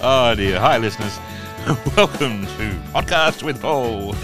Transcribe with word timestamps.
Oh 0.00 0.32
dear. 0.36 0.60
Hi, 0.60 0.78
listeners. 0.78 1.18
Welcome 1.96 2.46
to 2.46 2.70
Podcast 2.94 3.42
with 3.42 3.60
Paul. 3.60 4.14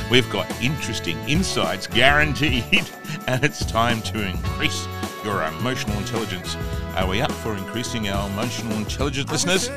We've 0.10 0.30
got 0.30 0.48
interesting 0.62 1.18
insights 1.28 1.88
guaranteed, 1.88 2.88
and 3.26 3.42
it's 3.42 3.64
time 3.66 4.00
to 4.02 4.24
increase 4.24 4.86
your 5.24 5.42
emotional 5.42 5.98
intelligence. 5.98 6.56
Are 6.94 7.08
we 7.08 7.20
up 7.20 7.32
for 7.32 7.56
increasing 7.56 8.08
our 8.08 8.30
emotional 8.30 8.76
intelligence, 8.76 9.32
listeners? 9.32 9.68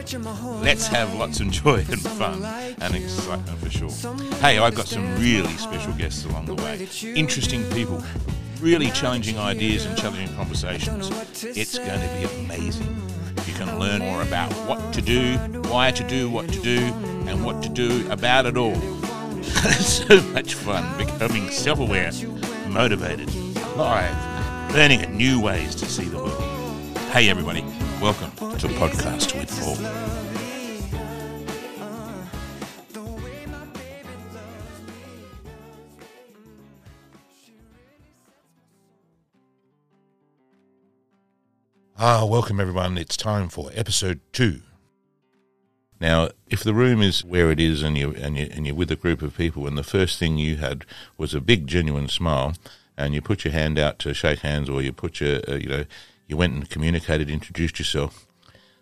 Let's 0.62 0.86
have 0.86 1.12
lots 1.16 1.40
of 1.40 1.50
joy 1.50 1.84
and 1.90 2.00
fun 2.00 2.46
and 2.80 2.96
excitement 2.96 3.58
for 3.58 3.72
sure. 3.72 4.14
Hey, 4.36 4.60
I've 4.60 4.76
got 4.76 4.88
some 4.88 5.16
really 5.20 5.58
special 5.58 5.94
guests 5.94 6.26
along 6.26 6.46
the 6.46 6.56
way. 6.56 6.88
Interesting 7.16 7.64
people, 7.72 8.04
really 8.62 8.92
challenging 8.92 9.40
ideas 9.40 9.86
and 9.86 9.98
challenging 9.98 10.36
conversations. 10.36 11.10
It's 11.44 11.76
going 11.76 12.02
to 12.02 12.30
be 12.30 12.46
amazing. 12.46 13.17
You 13.48 13.54
can 13.54 13.80
learn 13.80 14.02
more 14.02 14.22
about 14.24 14.52
what 14.68 14.94
to 14.94 15.02
do, 15.02 15.38
why 15.70 15.92
to 15.92 16.04
do 16.06 16.30
what 16.30 16.50
to 16.50 16.60
do, 16.60 16.80
and 17.28 17.46
what 17.46 17.64
to 17.64 17.70
do 17.70 18.06
about 18.12 18.46
it 18.46 18.58
all. 18.58 18.76
so 19.80 20.22
much 20.34 20.54
fun 20.54 20.98
becoming 20.98 21.50
self 21.50 21.80
aware, 21.80 22.12
motivated, 22.68 23.34
alive, 23.76 24.74
learning 24.76 25.16
new 25.16 25.40
ways 25.40 25.76
to 25.76 25.86
see 25.86 26.04
the 26.04 26.18
world. 26.18 26.98
Hey, 27.12 27.30
everybody, 27.30 27.62
welcome 28.02 28.32
to 28.58 28.68
Podcast 28.68 29.34
with 29.40 29.50
Paul. 29.62 30.27
Ah, 42.00 42.24
welcome 42.26 42.60
everyone. 42.60 42.96
It's 42.96 43.18
time 43.18 43.50
for 43.50 43.72
episode 43.74 44.20
two. 44.32 44.62
Now, 46.00 46.30
if 46.48 46.64
the 46.64 46.76
room 46.76 47.02
is 47.02 47.26
where 47.26 47.50
it 47.50 47.60
is, 47.60 47.82
and 47.82 47.98
you 47.98 48.14
and 48.14 48.38
you 48.38 48.48
and 48.52 48.68
you're 48.68 48.76
with 48.76 48.92
a 48.92 48.96
group 48.96 49.24
of 49.24 49.36
people, 49.36 49.66
and 49.66 49.76
the 49.76 49.84
first 49.84 50.20
thing 50.20 50.38
you 50.38 50.58
had 50.58 50.86
was 51.18 51.34
a 51.34 51.42
big, 51.42 51.66
genuine 51.66 52.08
smile, 52.08 52.54
and 52.96 53.16
you 53.16 53.22
put 53.24 53.46
your 53.46 53.52
hand 53.52 53.80
out 53.80 53.98
to 54.00 54.14
shake 54.14 54.42
hands, 54.42 54.70
or 54.70 54.84
you 54.84 54.94
put 54.94 55.20
your, 55.22 55.42
uh, 55.50 55.56
you 55.56 55.70
know, 55.70 55.86
you 56.28 56.38
went 56.38 56.54
and 56.54 56.70
communicated, 56.70 57.32
introduced 57.32 57.80
yourself. 57.80 58.28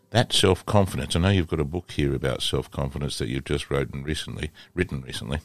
That 0.10 0.34
self 0.34 0.66
confidence. 0.66 1.16
I 1.16 1.20
know 1.20 1.30
you've 1.30 1.48
got 1.48 1.62
a 1.62 1.64
book 1.64 1.92
here 1.92 2.14
about 2.14 2.42
self 2.42 2.70
confidence 2.70 3.18
that 3.20 3.30
you've 3.30 3.46
just 3.46 3.70
written 3.70 4.04
recently, 4.04 4.52
written 4.74 5.00
recently. 5.00 5.40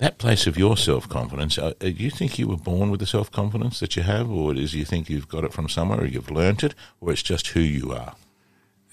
That 0.00 0.16
place 0.16 0.46
of 0.46 0.56
your 0.56 0.78
self 0.78 1.06
confidence. 1.10 1.58
Uh, 1.58 1.74
do 1.78 1.90
you 1.90 2.08
think 2.08 2.38
you 2.38 2.48
were 2.48 2.56
born 2.56 2.90
with 2.90 3.00
the 3.00 3.06
self 3.06 3.30
confidence 3.30 3.80
that 3.80 3.96
you 3.96 4.02
have, 4.02 4.30
or 4.30 4.54
is 4.54 4.74
you 4.74 4.86
think 4.86 5.10
you've 5.10 5.28
got 5.28 5.44
it 5.44 5.52
from 5.52 5.68
somewhere, 5.68 6.00
or 6.00 6.06
you've 6.06 6.30
learnt 6.30 6.64
it, 6.64 6.74
or 7.02 7.12
it's 7.12 7.22
just 7.22 7.48
who 7.48 7.60
you 7.60 7.92
are? 7.92 8.14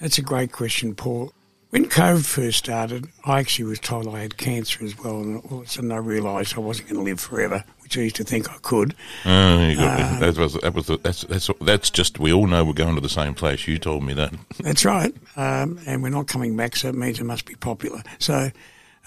That's 0.02 0.18
a 0.18 0.22
great 0.22 0.52
question, 0.52 0.96
Paul. 0.96 1.32
When 1.70 1.86
COVID 1.86 2.26
first 2.26 2.58
started, 2.58 3.08
I 3.24 3.40
actually 3.40 3.70
was 3.70 3.80
told 3.80 4.14
I 4.14 4.20
had 4.20 4.36
cancer 4.36 4.84
as 4.84 5.00
well, 5.00 5.22
and 5.22 5.42
all 5.46 5.60
of 5.60 5.66
a 5.66 5.70
sudden 5.70 5.94
I 5.94 5.98
realised 5.98 6.58
I 6.58 6.60
wasn't 6.60 6.90
going 6.90 7.00
to 7.00 7.10
live 7.10 7.22
forever, 7.22 7.64
which 7.84 7.98
I 7.98 8.02
used 8.02 8.18
to 8.18 8.26
think 8.26 8.52
I 8.52 8.58
could. 8.62 8.94
Oh, 9.24 9.76
got, 9.76 10.20
that 10.20 10.38
was 10.38 10.54
that 10.56 10.74
was 10.74 10.88
that's 10.88 11.22
that's 11.22 11.50
that's 11.62 11.90
just 11.90 12.20
we 12.20 12.34
all 12.34 12.48
know 12.48 12.66
we're 12.66 12.74
going 12.74 12.96
to 12.96 13.02
the 13.02 13.08
same 13.08 13.34
place. 13.34 13.66
You 13.66 13.78
told 13.78 14.04
me 14.04 14.12
that. 14.16 14.34
That's 14.60 14.84
right, 14.84 15.16
um, 15.38 15.80
and 15.88 16.04
we're 16.04 16.10
not 16.10 16.28
coming 16.28 16.58
back, 16.58 16.76
so 16.76 16.90
it 16.90 16.96
means 16.96 17.18
it 17.22 17.24
must 17.24 17.46
be 17.46 17.56
popular. 17.56 18.04
So 18.20 18.52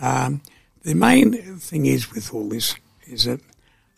um, 0.00 0.40
the 0.82 0.94
main 0.94 1.32
thing 1.58 1.86
is 1.86 2.12
with 2.12 2.32
all 2.32 2.48
this 2.48 2.74
is 3.06 3.24
that 3.24 3.40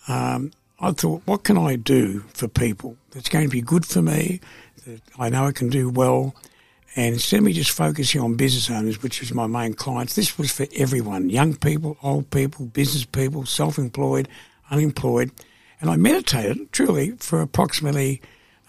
um, 0.09 0.53
I 0.81 0.91
thought, 0.93 1.23
what 1.27 1.45
can 1.45 1.57
I 1.57 1.77
do 1.77 2.21
for 2.35 2.49
people 2.49 2.97
that's 3.11 3.29
going 3.29 3.45
to 3.45 3.51
be 3.51 3.61
good 3.61 3.87
for 3.87 4.03
me, 4.03 4.41
that 4.87 5.01
I 5.19 5.29
know 5.29 5.47
I 5.47 5.53
can 5.53 5.69
do 5.69 5.89
well 5.91 6.35
and 6.95 7.15
instead 7.15 7.39
of 7.39 7.45
me 7.45 7.53
just 7.53 7.71
focusing 7.71 8.21
on 8.21 8.35
business 8.35 8.71
owners, 8.71 9.03
which 9.03 9.21
was 9.21 9.33
my 9.33 9.47
main 9.47 9.73
clients, 9.73 10.15
this 10.15 10.37
was 10.37 10.53
for 10.53 10.67
everyone 10.77 11.31
young 11.31 11.57
people, 11.57 11.97
old 12.03 12.31
people, 12.31 12.67
business 12.67 13.05
people, 13.05 13.47
self 13.47 13.79
employed, 13.79 14.29
unemployed. 14.71 15.31
And 15.81 15.91
I 15.91 15.97
meditated 15.97 16.71
truly 16.71 17.13
for 17.13 17.41
approximately 17.41 18.21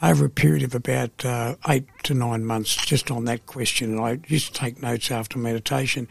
over 0.01 0.25
a 0.25 0.29
period 0.29 0.63
of 0.63 0.73
about 0.73 1.25
uh, 1.25 1.55
eight 1.67 1.85
to 2.03 2.13
nine 2.13 2.45
months 2.45 2.75
just 2.75 3.11
on 3.11 3.25
that 3.25 3.45
question. 3.45 3.91
And 3.91 4.01
I 4.01 4.19
used 4.27 4.47
to 4.47 4.53
take 4.53 4.81
notes 4.81 5.11
after 5.11 5.37
meditation. 5.37 6.07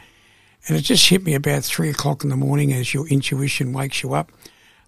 And 0.68 0.76
it 0.76 0.82
just 0.82 1.08
hit 1.08 1.24
me 1.24 1.34
about 1.34 1.64
three 1.64 1.90
o'clock 1.90 2.22
in 2.22 2.30
the 2.30 2.36
morning 2.36 2.72
as 2.72 2.94
your 2.94 3.06
intuition 3.08 3.72
wakes 3.72 4.02
you 4.02 4.14
up, 4.14 4.30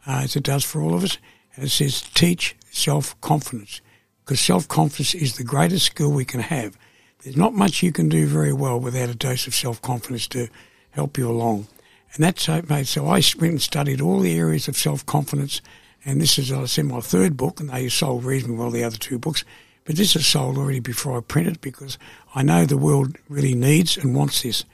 uh, 0.06 0.20
as 0.22 0.36
it 0.36 0.44
does 0.44 0.64
for 0.64 0.80
all 0.80 0.94
of 0.94 1.02
us. 1.04 1.18
And 1.56 1.64
it 1.64 1.70
says, 1.70 2.02
teach 2.14 2.56
self 2.70 3.20
confidence. 3.20 3.80
Because 4.24 4.40
self 4.40 4.68
confidence 4.68 5.14
is 5.14 5.36
the 5.36 5.44
greatest 5.44 5.86
skill 5.86 6.12
we 6.12 6.24
can 6.24 6.40
have. 6.40 6.76
There's 7.22 7.36
not 7.36 7.54
much 7.54 7.82
you 7.82 7.90
can 7.90 8.08
do 8.08 8.26
very 8.26 8.52
well 8.52 8.78
without 8.78 9.08
a 9.08 9.14
dose 9.14 9.46
of 9.46 9.54
self 9.54 9.80
confidence 9.82 10.28
to 10.28 10.48
help 10.90 11.18
you 11.18 11.28
along. 11.28 11.66
And 12.14 12.22
that's 12.22 12.46
how 12.46 12.56
it 12.56 12.70
made. 12.70 12.86
So 12.86 13.06
I 13.06 13.22
went 13.38 13.42
and 13.42 13.62
studied 13.62 14.00
all 14.00 14.20
the 14.20 14.38
areas 14.38 14.68
of 14.68 14.76
self 14.76 15.04
confidence. 15.06 15.60
And 16.04 16.20
this 16.20 16.38
is, 16.38 16.52
I 16.52 16.66
said, 16.66 16.84
my 16.84 17.00
third 17.00 17.36
book, 17.36 17.60
and 17.60 17.70
they 17.70 17.88
sold 17.88 18.24
reasonably 18.24 18.58
well, 18.58 18.70
the 18.70 18.84
other 18.84 18.98
two 18.98 19.18
books. 19.18 19.42
But 19.84 19.96
this 19.96 20.14
is 20.14 20.26
sold 20.26 20.58
already 20.58 20.80
before 20.80 21.16
I 21.16 21.20
printed 21.20 21.60
because 21.60 21.98
I 22.34 22.42
know 22.42 22.64
the 22.64 22.76
world 22.76 23.16
really 23.28 23.54
needs 23.54 23.96
and 23.96 24.14
wants 24.14 24.42
this. 24.42 24.64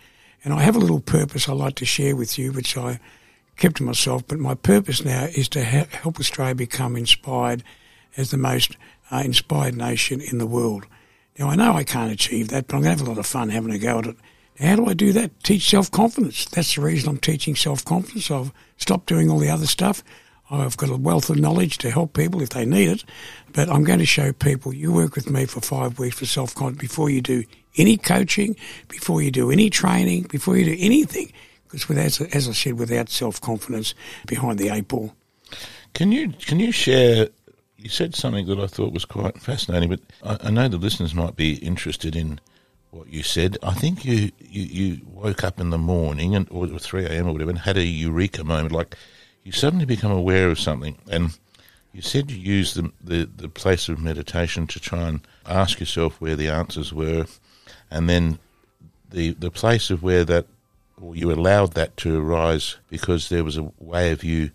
And 0.45 0.55
I 0.55 0.61
have 0.63 0.77
a 0.77 0.81
little 0.81 1.01
purpose 1.01 1.49
I 1.49 1.53
like 1.53 1.75
to 1.77 1.85
share 1.85 2.17
with 2.17 2.39
you, 2.39 2.53
which 2.53 2.77
I 2.77 2.99
kept 3.57 3.77
to 3.77 3.83
myself. 3.83 4.27
But 4.27 4.39
my 4.39 4.55
purpose 4.55 5.05
now 5.05 5.25
is 5.25 5.49
to 5.51 5.63
help 5.63 6.19
Australia 6.19 6.55
become 6.55 6.97
inspired 6.97 7.63
as 8.17 8.31
the 8.31 8.39
most 8.39 8.77
uh, 9.11 9.23
inspired 9.25 9.77
nation 9.77 10.21
in 10.21 10.39
the 10.39 10.47
world. 10.47 10.87
Now, 11.39 11.49
I 11.49 11.57
know 11.57 11.73
I 11.73 11.85
can't 11.85 12.13
achieve 12.13 12.49
that, 12.49 12.67
but 12.67 12.77
I'm 12.77 12.83
going 12.83 12.97
to 12.97 12.99
have 12.99 13.07
a 13.07 13.11
lot 13.11 13.19
of 13.19 13.27
fun 13.27 13.51
having 13.51 13.73
a 13.73 13.79
go 13.79 13.99
at 13.99 14.07
it. 14.07 14.17
How 14.59 14.77
do 14.77 14.87
I 14.87 14.95
do 14.95 15.13
that? 15.15 15.43
Teach 15.43 15.69
self 15.71 15.91
confidence. 15.91 16.45
That's 16.47 16.75
the 16.75 16.83
reason 16.83 17.09
I'm 17.09 17.19
teaching 17.19 17.57
self 17.57 17.85
confidence. 17.85 18.31
I've 18.31 18.53
stopped 18.77 19.07
doing 19.07 19.31
all 19.31 19.39
the 19.39 19.49
other 19.49 19.67
stuff. 19.67 20.03
I've 20.51 20.77
got 20.77 20.91
a 20.91 20.97
wealth 20.97 21.31
of 21.31 21.39
knowledge 21.39 21.79
to 21.79 21.91
help 21.91 22.13
people 22.13 22.43
if 22.43 22.51
they 22.51 22.67
need 22.67 22.89
it, 22.89 23.05
but 23.53 23.71
I'm 23.71 23.85
going 23.85 24.01
to 24.01 24.07
show 24.07 24.33
people 24.33 24.75
you 24.75 24.93
work 24.93 25.15
with 25.15 25.31
me 25.31 25.47
for 25.47 25.61
five 25.61 25.99
weeks 25.99 26.19
for 26.19 26.27
self 26.27 26.55
confidence 26.55 26.81
before 26.81 27.09
you 27.09 27.23
do 27.23 27.45
any 27.77 27.97
coaching, 27.97 28.57
before 28.89 29.23
you 29.23 29.31
do 29.31 29.51
any 29.51 29.71
training, 29.71 30.25
before 30.25 30.57
you 30.57 30.65
do 30.65 30.77
anything. 30.79 31.33
Because 31.65 31.89
without, 31.89 32.21
as 32.35 32.49
I 32.49 32.53
said, 32.53 32.79
without 32.79 33.09
self 33.09 33.41
confidence 33.41 33.95
behind 34.27 34.59
the 34.59 34.71
eight 34.71 34.89
ball. 34.89 35.15
Can 35.95 36.13
you 36.13 36.31
can 36.31 36.61
you 36.61 36.73
share 36.73 37.29
you 37.81 37.89
said 37.89 38.15
something 38.15 38.47
that 38.47 38.61
I 38.61 38.67
thought 38.67 38.93
was 38.93 39.05
quite 39.05 39.39
fascinating, 39.39 39.89
but 39.89 40.01
I, 40.23 40.49
I 40.49 40.51
know 40.51 40.69
the 40.69 40.77
listeners 40.77 41.15
might 41.15 41.35
be 41.35 41.55
interested 41.55 42.15
in 42.15 42.41
what 42.91 43.09
you 43.09 43.23
said. 43.23 43.57
I 43.63 43.73
think 43.73 44.05
you, 44.05 44.31
you, 44.39 44.63
you 44.63 45.01
woke 45.07 45.45
up 45.45 45.61
in 45.61 45.71
the 45.71 45.79
morning 45.79 46.35
and 46.35 46.47
or 46.51 46.67
3 46.67 47.07
a.m. 47.07 47.27
or 47.27 47.33
whatever 47.33 47.51
and 47.51 47.61
had 47.61 47.79
a 47.79 47.85
eureka 47.85 48.45
moment, 48.45 48.73
like 48.73 48.97
you 49.45 49.53
suddenly 49.53 49.87
become 49.87 50.13
aware 50.13 50.51
of 50.51 50.61
something. 50.61 50.99
And 51.09 51.39
you 51.93 52.03
said 52.03 52.31
you 52.31 52.37
used 52.37 52.77
the, 52.77 52.93
the, 53.03 53.25
the 53.25 53.49
place 53.49 53.89
of 53.89 53.99
meditation 53.99 54.67
to 54.69 54.81
try 54.81 55.09
and 55.09 55.27
ask 55.47 55.81
yourself 55.81 56.21
where 56.21 56.37
the 56.37 56.49
answers 56.49 56.93
were, 56.93 57.27
and 57.91 58.09
then 58.09 58.39
the 59.11 59.33
the 59.33 59.51
place 59.51 59.91
of 59.91 60.03
where 60.03 60.25
that, 60.25 60.47
or 61.01 61.17
you 61.17 61.33
allowed 61.33 61.73
that 61.75 61.97
to 61.99 62.21
arise 62.21 62.77
because 62.89 63.29
there 63.29 63.45
was 63.45 63.57
a 63.57 63.73
way 63.79 64.13
of 64.13 64.25
you 64.25 64.51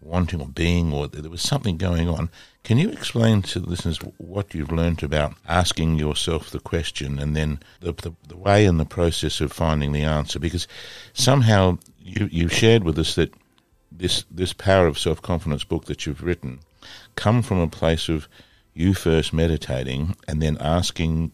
wanting 0.00 0.40
or 0.40 0.48
being, 0.48 0.92
or 0.92 1.08
there 1.08 1.30
was 1.30 1.42
something 1.42 1.76
going 1.76 2.08
on. 2.08 2.30
Can 2.64 2.78
you 2.78 2.90
explain 2.90 3.42
to 3.42 3.60
the 3.60 3.68
listeners 3.68 3.98
what 4.18 4.54
you've 4.54 4.72
learned 4.72 5.02
about 5.02 5.34
asking 5.48 5.98
yourself 5.98 6.50
the 6.50 6.60
question 6.60 7.18
and 7.18 7.34
then 7.34 7.60
the, 7.80 7.92
the, 7.92 8.12
the 8.28 8.36
way 8.36 8.66
and 8.66 8.78
the 8.78 8.84
process 8.84 9.40
of 9.40 9.52
finding 9.52 9.92
the 9.92 10.02
answer? 10.02 10.38
Because 10.38 10.68
somehow 11.14 11.78
you, 11.98 12.28
you 12.30 12.48
shared 12.48 12.84
with 12.84 12.98
us 12.98 13.14
that 13.14 13.32
this, 13.90 14.24
this 14.30 14.52
Power 14.52 14.86
of 14.86 14.98
Self 14.98 15.22
Confidence 15.22 15.64
book 15.64 15.86
that 15.86 16.06
you've 16.06 16.22
written 16.22 16.60
come 17.16 17.42
from 17.42 17.58
a 17.58 17.68
place 17.68 18.08
of 18.08 18.28
you 18.74 18.94
first 18.94 19.32
meditating 19.32 20.14
and 20.28 20.40
then 20.40 20.56
asking 20.60 21.32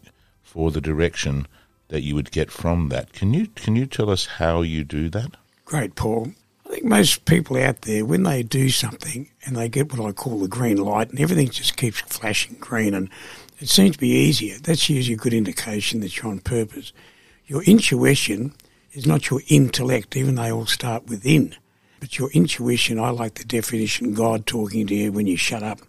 for 0.55 0.71
the 0.71 0.79
direction 0.79 1.45
that 1.89 2.01
you 2.01 2.15
would 2.15 2.31
get 2.31 2.49
from 2.49 2.87
that. 2.87 3.11
Can 3.11 3.33
you 3.33 3.47
can 3.47 3.75
you 3.75 3.85
tell 3.85 4.09
us 4.09 4.25
how 4.25 4.61
you 4.61 4.85
do 4.85 5.09
that? 5.09 5.31
Great, 5.65 5.95
Paul. 5.95 6.31
I 6.65 6.69
think 6.69 6.85
most 6.85 7.25
people 7.25 7.57
out 7.57 7.81
there, 7.81 8.05
when 8.05 8.23
they 8.23 8.41
do 8.41 8.69
something 8.69 9.29
and 9.45 9.55
they 9.55 9.69
get 9.69 9.91
what 9.93 10.03
I 10.03 10.13
call 10.13 10.39
the 10.39 10.47
green 10.47 10.77
light 10.77 11.11
and 11.11 11.19
everything 11.19 11.49
just 11.49 11.75
keeps 11.75 11.99
flashing 12.01 12.55
green 12.59 12.93
and 12.95 13.09
it 13.59 13.67
seems 13.69 13.91
to 13.91 13.99
be 13.99 14.09
easier, 14.09 14.57
that's 14.57 14.89
usually 14.89 15.13
a 15.13 15.17
good 15.17 15.33
indication 15.33 15.99
that 15.99 16.15
you're 16.17 16.31
on 16.31 16.39
purpose. 16.39 16.93
Your 17.45 17.61
intuition 17.63 18.53
is 18.93 19.05
not 19.05 19.29
your 19.29 19.41
intellect, 19.49 20.15
even 20.15 20.35
though 20.35 20.43
they 20.43 20.51
all 20.51 20.65
start 20.65 21.07
within. 21.07 21.53
But 21.99 22.17
your 22.17 22.31
intuition, 22.31 22.97
I 22.99 23.09
like 23.09 23.35
the 23.35 23.43
definition 23.43 24.13
God 24.13 24.45
talking 24.45 24.87
to 24.87 24.95
you 24.95 25.11
when 25.11 25.27
you 25.27 25.37
shut 25.37 25.63
up. 25.63 25.79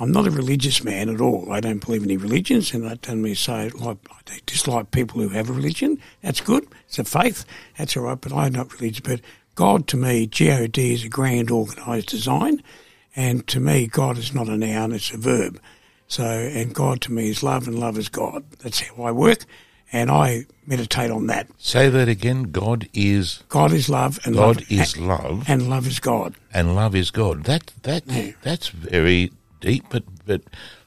I'm 0.00 0.12
not 0.12 0.26
a 0.26 0.30
religious 0.30 0.84
man 0.84 1.08
at 1.08 1.20
all. 1.20 1.50
I 1.52 1.60
don't 1.60 1.84
believe 1.84 2.02
in 2.04 2.10
any 2.10 2.16
religions, 2.16 2.72
and 2.72 2.86
I 2.88 2.94
don't 2.94 3.20
mean 3.22 3.34
to 3.34 3.40
say 3.40 3.70
like, 3.70 3.98
I 4.10 4.38
dislike 4.46 4.90
people 4.92 5.20
who 5.20 5.28
have 5.30 5.50
a 5.50 5.52
religion. 5.52 6.00
That's 6.22 6.40
good. 6.40 6.66
It's 6.86 6.98
a 6.98 7.04
faith. 7.04 7.44
That's 7.76 7.96
all 7.96 8.04
right, 8.04 8.20
but 8.20 8.32
I'm 8.32 8.52
not 8.52 8.72
religious. 8.74 9.00
But 9.00 9.20
God 9.54 9.88
to 9.88 9.96
me, 9.96 10.26
God 10.26 10.78
is 10.78 11.04
a 11.04 11.08
grand 11.08 11.50
organised 11.50 12.08
design, 12.08 12.62
and 13.16 13.46
to 13.48 13.58
me, 13.60 13.86
God 13.88 14.18
is 14.18 14.32
not 14.32 14.48
a 14.48 14.56
noun, 14.56 14.92
it's 14.92 15.10
a 15.10 15.16
verb. 15.16 15.60
So, 16.06 16.24
and 16.24 16.74
God 16.74 17.00
to 17.02 17.12
me 17.12 17.28
is 17.28 17.42
love, 17.42 17.66
and 17.66 17.78
love 17.78 17.98
is 17.98 18.08
God. 18.08 18.44
That's 18.60 18.80
how 18.80 19.02
I 19.02 19.12
work. 19.12 19.44
and 19.90 20.10
I 20.10 20.44
meditate 20.66 21.10
on 21.10 21.28
that. 21.28 21.48
Say 21.56 21.88
that 21.88 22.08
again. 22.08 22.44
God 22.44 22.88
is 22.92 23.42
God 23.48 23.72
is 23.72 23.88
love, 23.88 24.18
and 24.26 24.34
God 24.34 24.56
love, 24.56 24.70
is 24.70 24.94
and, 24.94 25.08
love, 25.08 25.44
and 25.48 25.70
love 25.70 25.86
is 25.86 25.98
God. 25.98 26.34
and 26.52 26.74
love 26.76 26.94
is 26.94 27.10
God. 27.10 27.44
That 27.44 27.72
that 27.84 28.02
Yeah. 28.06 28.32
that's 28.42 28.68
very 28.68 29.32
deep, 29.60 29.84
but 29.90 30.04
but 30.26 30.42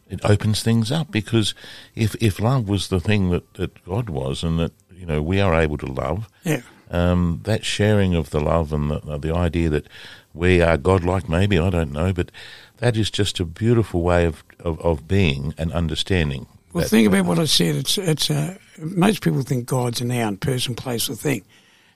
it 0.10 0.20
opens 0.24 0.62
things 0.62 0.92
up 0.92 1.12
because 1.12 1.56
if 1.96 2.16
if 2.22 2.40
love 2.40 2.68
was 2.68 2.90
the 2.90 3.00
thing 3.00 3.30
that 3.30 3.54
that 3.56 3.84
God 3.86 4.10
was, 4.10 4.44
and 4.44 4.60
that 4.60 4.74
you 4.94 5.06
know 5.06 5.22
we 5.22 5.40
are 5.40 5.56
able 5.56 5.78
to 5.78 5.88
love, 5.88 6.28
Yeah, 6.44 6.62
um, 6.90 7.42
that 7.44 7.66
sharing 7.66 8.14
of 8.16 8.30
the 8.30 8.42
love 8.42 8.74
and 8.74 8.92
the, 8.92 9.18
the 9.18 9.34
idea 9.34 9.70
that 9.70 9.88
we 10.34 10.62
are 10.62 10.78
godlike, 10.78 11.28
maybe 11.28 11.58
I 11.58 11.70
don't 11.70 11.92
know, 11.92 12.14
but 12.14 12.32
that 12.78 12.98
is 12.98 13.10
just 13.10 13.40
a 13.40 13.46
beautiful 13.46 14.02
way 14.02 14.26
of 14.26 14.44
of, 14.60 14.80
of 14.82 15.08
being 15.08 15.54
and 15.58 15.72
understanding. 15.72 16.48
Well, 16.74 16.88
think 16.88 17.08
about 17.08 17.26
what 17.26 17.40
I 17.40 17.46
said. 17.46 17.76
It's 17.76 17.98
it's 17.98 18.30
uh, 18.30 18.58
most 18.78 19.22
people 19.22 19.42
think 19.42 19.66
God's 19.66 20.02
a 20.02 20.06
noun, 20.06 20.38
person, 20.38 20.76
place, 20.76 21.10
or 21.10 21.16
thing, 21.16 21.44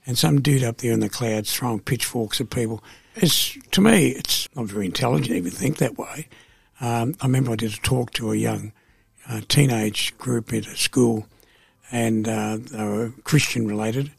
and 0.05 0.17
some 0.17 0.41
dude 0.41 0.63
up 0.63 0.77
there 0.77 0.91
in 0.91 0.99
the 0.99 1.09
clouds 1.09 1.53
throwing 1.53 1.79
pitchforks 1.79 2.41
at 2.41 2.49
people. 2.49 2.83
It's 3.15 3.57
to 3.71 3.81
me, 3.81 4.09
it's 4.09 4.49
not 4.55 4.65
very 4.65 4.85
intelligent 4.85 5.27
to 5.29 5.35
even 5.35 5.51
think 5.51 5.77
that 5.77 5.97
way. 5.97 6.27
Um, 6.81 7.15
I 7.21 7.25
remember 7.25 7.51
I 7.51 7.55
did 7.55 7.73
a 7.73 7.77
talk 7.77 8.11
to 8.13 8.31
a 8.31 8.35
young 8.35 8.73
uh, 9.29 9.41
teenage 9.47 10.17
group 10.17 10.53
at 10.53 10.67
a 10.67 10.75
school, 10.75 11.25
and 11.91 12.27
uh, 12.27 12.57
they 12.59 12.83
were 12.83 13.13
Christian 13.23 13.67
related, 13.67 14.11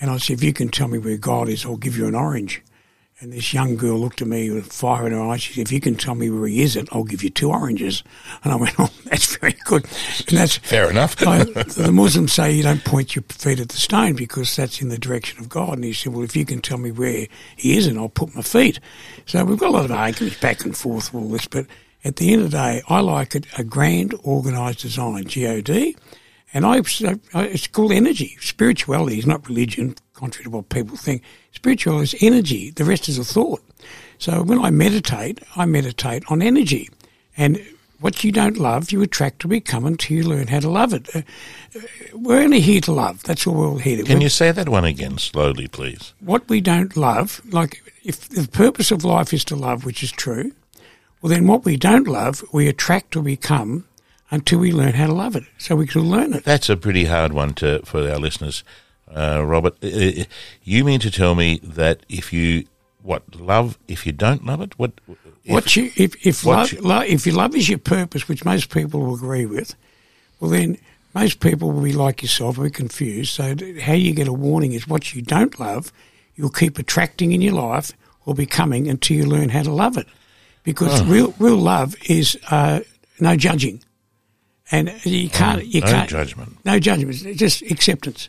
and 0.00 0.10
I 0.10 0.18
said, 0.18 0.34
"If 0.34 0.44
you 0.44 0.52
can 0.52 0.68
tell 0.68 0.88
me 0.88 0.98
where 0.98 1.16
God 1.16 1.48
is, 1.48 1.64
I'll 1.64 1.76
give 1.76 1.96
you 1.96 2.06
an 2.06 2.14
orange." 2.14 2.62
And 3.20 3.32
this 3.32 3.54
young 3.54 3.76
girl 3.76 4.00
looked 4.00 4.20
at 4.20 4.26
me 4.26 4.50
with 4.50 4.72
fire 4.72 5.06
in 5.06 5.12
her 5.12 5.22
eyes. 5.22 5.42
She 5.42 5.52
said, 5.54 5.66
"If 5.66 5.72
you 5.72 5.80
can 5.80 5.94
tell 5.94 6.16
me 6.16 6.28
where 6.28 6.48
he 6.48 6.60
is, 6.60 6.76
I'll 6.90 7.04
give 7.04 7.22
you 7.22 7.30
two 7.30 7.50
oranges." 7.50 8.02
And 8.42 8.52
I 8.52 8.56
went, 8.56 8.74
"Oh, 8.80 8.90
that's 9.04 9.36
very 9.36 9.56
good." 9.64 9.84
And 10.26 10.38
that's 10.38 10.56
Fair 10.62 10.90
enough. 10.90 11.14
I, 11.26 11.44
the 11.44 11.92
Muslims 11.92 12.32
say 12.32 12.50
you 12.50 12.64
don't 12.64 12.84
point 12.84 13.14
your 13.14 13.22
feet 13.28 13.60
at 13.60 13.68
the 13.68 13.76
stone 13.76 14.16
because 14.16 14.56
that's 14.56 14.82
in 14.82 14.88
the 14.88 14.98
direction 14.98 15.38
of 15.38 15.48
God. 15.48 15.74
And 15.74 15.84
he 15.84 15.92
said, 15.92 16.12
"Well, 16.12 16.24
if 16.24 16.34
you 16.34 16.44
can 16.44 16.60
tell 16.60 16.78
me 16.78 16.90
where 16.90 17.28
he 17.54 17.76
is, 17.76 17.86
and 17.86 17.96
I'll 17.96 18.08
put 18.08 18.34
my 18.34 18.42
feet." 18.42 18.80
So 19.24 19.44
we've 19.44 19.58
got 19.58 19.68
a 19.68 19.76
lot 19.76 19.84
of 19.84 19.92
arguments 19.92 20.40
back 20.40 20.64
and 20.64 20.76
forth 20.76 21.14
with 21.14 21.22
all 21.22 21.30
this, 21.30 21.46
but 21.46 21.66
at 22.04 22.16
the 22.16 22.32
end 22.32 22.42
of 22.42 22.50
the 22.50 22.56
day, 22.56 22.82
I 22.88 23.00
like 23.00 23.34
it 23.34 23.46
a 23.58 23.64
grand, 23.64 24.14
organised 24.24 24.80
design, 24.80 25.24
God, 25.24 25.94
and 26.54 26.66
I, 26.66 26.82
it's 27.34 27.66
called 27.66 27.92
energy. 27.92 28.36
Spirituality 28.40 29.18
is 29.18 29.26
not 29.26 29.48
religion, 29.48 29.94
contrary 30.12 30.44
to 30.44 30.50
what 30.50 30.68
people 30.68 30.96
think. 30.96 31.22
Spirituality 31.52 32.16
is 32.16 32.22
energy. 32.22 32.70
The 32.70 32.84
rest 32.84 33.08
is 33.08 33.18
a 33.18 33.24
thought. 33.24 33.62
So 34.18 34.42
when 34.42 34.58
I 34.58 34.70
meditate, 34.70 35.40
I 35.56 35.64
meditate 35.64 36.24
on 36.28 36.42
energy, 36.42 36.90
and 37.36 37.60
what 38.00 38.24
you 38.24 38.32
don't 38.32 38.58
love, 38.58 38.90
you 38.90 39.00
attract 39.00 39.40
to 39.40 39.48
become 39.48 39.86
until 39.86 40.16
you 40.16 40.24
learn 40.24 40.48
how 40.48 40.60
to 40.60 40.68
love 40.68 40.92
it. 40.92 41.08
Uh, 41.14 41.22
uh, 41.74 41.80
we're 42.14 42.42
only 42.42 42.60
here 42.60 42.80
to 42.82 42.92
love. 42.92 43.22
That's 43.22 43.46
all 43.46 43.54
we're 43.54 43.78
here 43.78 43.98
to. 43.98 44.02
Can 44.02 44.20
you 44.20 44.28
say 44.28 44.50
that 44.50 44.68
one 44.68 44.84
again 44.84 45.18
slowly, 45.18 45.68
please? 45.68 46.12
What 46.20 46.48
we 46.48 46.60
don't 46.60 46.96
love, 46.96 47.40
like 47.50 47.82
if 48.02 48.28
the 48.28 48.48
purpose 48.48 48.90
of 48.90 49.04
life 49.04 49.32
is 49.32 49.44
to 49.46 49.56
love, 49.56 49.84
which 49.84 50.02
is 50.02 50.10
true, 50.10 50.52
well 51.22 51.30
then 51.30 51.46
what 51.46 51.64
we 51.64 51.76
don't 51.78 52.06
love, 52.06 52.44
we 52.52 52.68
attract 52.68 53.16
or 53.16 53.22
become 53.22 53.84
until 54.30 54.58
we 54.58 54.72
learn 54.72 54.92
how 54.94 55.06
to 55.06 55.12
love 55.14 55.36
it. 55.36 55.44
So 55.58 55.76
we 55.76 55.86
can 55.86 56.02
learn 56.10 56.34
it. 56.34 56.44
That's 56.44 56.68
a 56.68 56.76
pretty 56.76 57.04
hard 57.06 57.32
one 57.32 57.54
to 57.54 57.80
for 57.84 58.00
our 58.10 58.18
listeners, 58.18 58.64
uh, 59.14 59.42
Robert. 59.44 59.74
Uh, 59.82 60.24
You 60.64 60.84
mean 60.84 61.00
to 61.00 61.10
tell 61.10 61.34
me 61.34 61.58
that 61.62 62.04
if 62.08 62.32
you 62.32 62.64
what 63.02 63.22
love, 63.34 63.78
if 63.88 64.06
you 64.06 64.12
don't 64.12 64.44
love 64.46 64.60
it, 64.60 64.78
what? 64.78 64.92
If, 65.44 65.52
what 65.52 65.76
you 65.76 65.90
if 65.96 66.14
if 66.26 66.44
love, 66.46 66.72
you- 66.72 66.80
lo- 66.82 67.00
if 67.06 67.26
your 67.26 67.34
love 67.36 67.54
is 67.56 67.68
your 67.68 67.78
purpose, 67.78 68.28
which 68.28 68.44
most 68.44 68.70
people 68.70 69.00
will 69.00 69.14
agree 69.14 69.46
with, 69.46 69.74
well 70.40 70.50
then 70.50 70.76
most 71.14 71.40
people 71.40 71.72
will 71.72 71.82
be 71.82 71.92
like 71.92 72.22
yourself, 72.22 72.56
will 72.56 72.64
be 72.64 72.70
confused. 72.70 73.32
So 73.34 73.54
how 73.80 73.92
you 73.92 74.14
get 74.14 74.28
a 74.28 74.32
warning 74.32 74.72
is 74.72 74.86
what 74.88 75.14
you 75.14 75.20
don't 75.22 75.58
love, 75.60 75.92
you'll 76.36 76.48
keep 76.50 76.78
attracting 76.78 77.32
in 77.32 77.42
your 77.42 77.54
life 77.54 77.92
or 78.24 78.34
becoming 78.34 78.88
until 78.88 79.16
you 79.18 79.26
learn 79.26 79.48
how 79.50 79.62
to 79.64 79.72
love 79.72 79.98
it, 79.98 80.06
because 80.64 81.00
Oh. 81.00 81.04
real 81.04 81.34
real 81.38 81.56
love 81.56 81.94
is 82.08 82.38
uh, 82.50 82.80
no 83.20 83.36
judging, 83.36 83.82
and 84.70 84.92
you 85.04 85.28
can't 85.28 85.64
you 85.66 85.80
no 85.80 85.86
can't 85.86 86.08
judgment. 86.10 86.56
no 86.64 86.78
judgment, 86.78 87.24
it's 87.24 87.38
just 87.38 87.62
acceptance. 87.62 88.28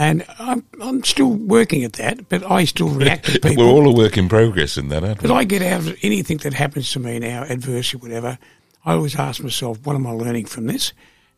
And 0.00 0.24
I'm 0.38 0.64
I'm 0.80 1.02
still 1.02 1.30
working 1.32 1.82
at 1.84 1.94
that, 1.94 2.28
but 2.28 2.48
I 2.48 2.64
still 2.64 2.88
react 2.88 3.26
to 3.26 3.32
people. 3.40 3.56
We're 3.66 3.70
all 3.72 3.88
a 3.88 3.92
work 3.92 4.16
in 4.16 4.28
progress 4.28 4.76
in 4.76 4.88
that, 4.90 5.02
aren't 5.02 5.20
But? 5.22 5.32
I 5.32 5.42
get 5.44 5.60
out 5.62 5.80
of 5.80 5.98
anything 6.02 6.38
that 6.38 6.54
happens 6.54 6.92
to 6.92 7.00
me 7.00 7.18
now, 7.18 7.42
adversity, 7.42 7.96
whatever. 7.96 8.38
I 8.84 8.92
always 8.92 9.16
ask 9.16 9.42
myself, 9.42 9.84
what 9.84 9.96
am 9.96 10.06
I 10.06 10.10
learning 10.12 10.46
from 10.46 10.66
this? 10.66 10.92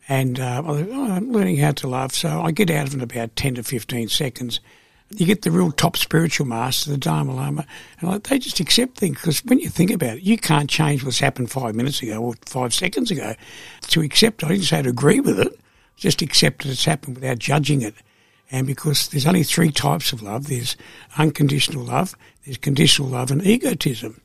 And 0.07 0.39
uh, 0.39 0.61
oh, 0.65 1.11
I'm 1.11 1.31
learning 1.31 1.57
how 1.57 1.71
to 1.71 1.87
love. 1.87 2.13
So 2.13 2.41
I 2.41 2.51
get 2.51 2.69
out 2.69 2.87
of 2.87 2.93
it 2.93 2.97
in 2.97 3.01
about 3.01 3.35
10 3.35 3.55
to 3.55 3.63
15 3.63 4.09
seconds. 4.09 4.59
You 5.13 5.25
get 5.25 5.41
the 5.41 5.51
real 5.51 5.71
top 5.71 5.97
spiritual 5.97 6.47
master, 6.47 6.89
the 6.89 6.97
Dalai 6.97 7.33
Lama, 7.33 7.65
and 7.99 8.09
like, 8.09 8.23
they 8.23 8.39
just 8.39 8.59
accept 8.59 8.97
things. 8.97 9.15
Because 9.15 9.43
when 9.45 9.59
you 9.59 9.69
think 9.69 9.91
about 9.91 10.17
it, 10.17 10.23
you 10.23 10.37
can't 10.37 10.69
change 10.69 11.03
what's 11.03 11.19
happened 11.19 11.51
five 11.51 11.75
minutes 11.75 12.01
ago 12.01 12.17
or 12.21 12.33
five 12.45 12.73
seconds 12.73 13.11
ago. 13.11 13.35
To 13.89 14.01
accept, 14.01 14.43
I 14.43 14.49
didn't 14.49 14.63
say 14.63 14.81
to 14.81 14.89
agree 14.89 15.19
with 15.19 15.39
it, 15.39 15.59
just 15.97 16.21
accept 16.21 16.63
that 16.63 16.71
it's 16.71 16.85
happened 16.85 17.15
without 17.15 17.39
judging 17.39 17.81
it. 17.81 17.95
And 18.51 18.67
because 18.67 19.07
there's 19.09 19.27
only 19.27 19.43
three 19.43 19.71
types 19.71 20.11
of 20.11 20.21
love 20.21 20.47
there's 20.47 20.75
unconditional 21.17 21.83
love, 21.85 22.15
there's 22.45 22.57
conditional 22.57 23.07
love, 23.09 23.31
and 23.31 23.45
egotism. 23.45 24.19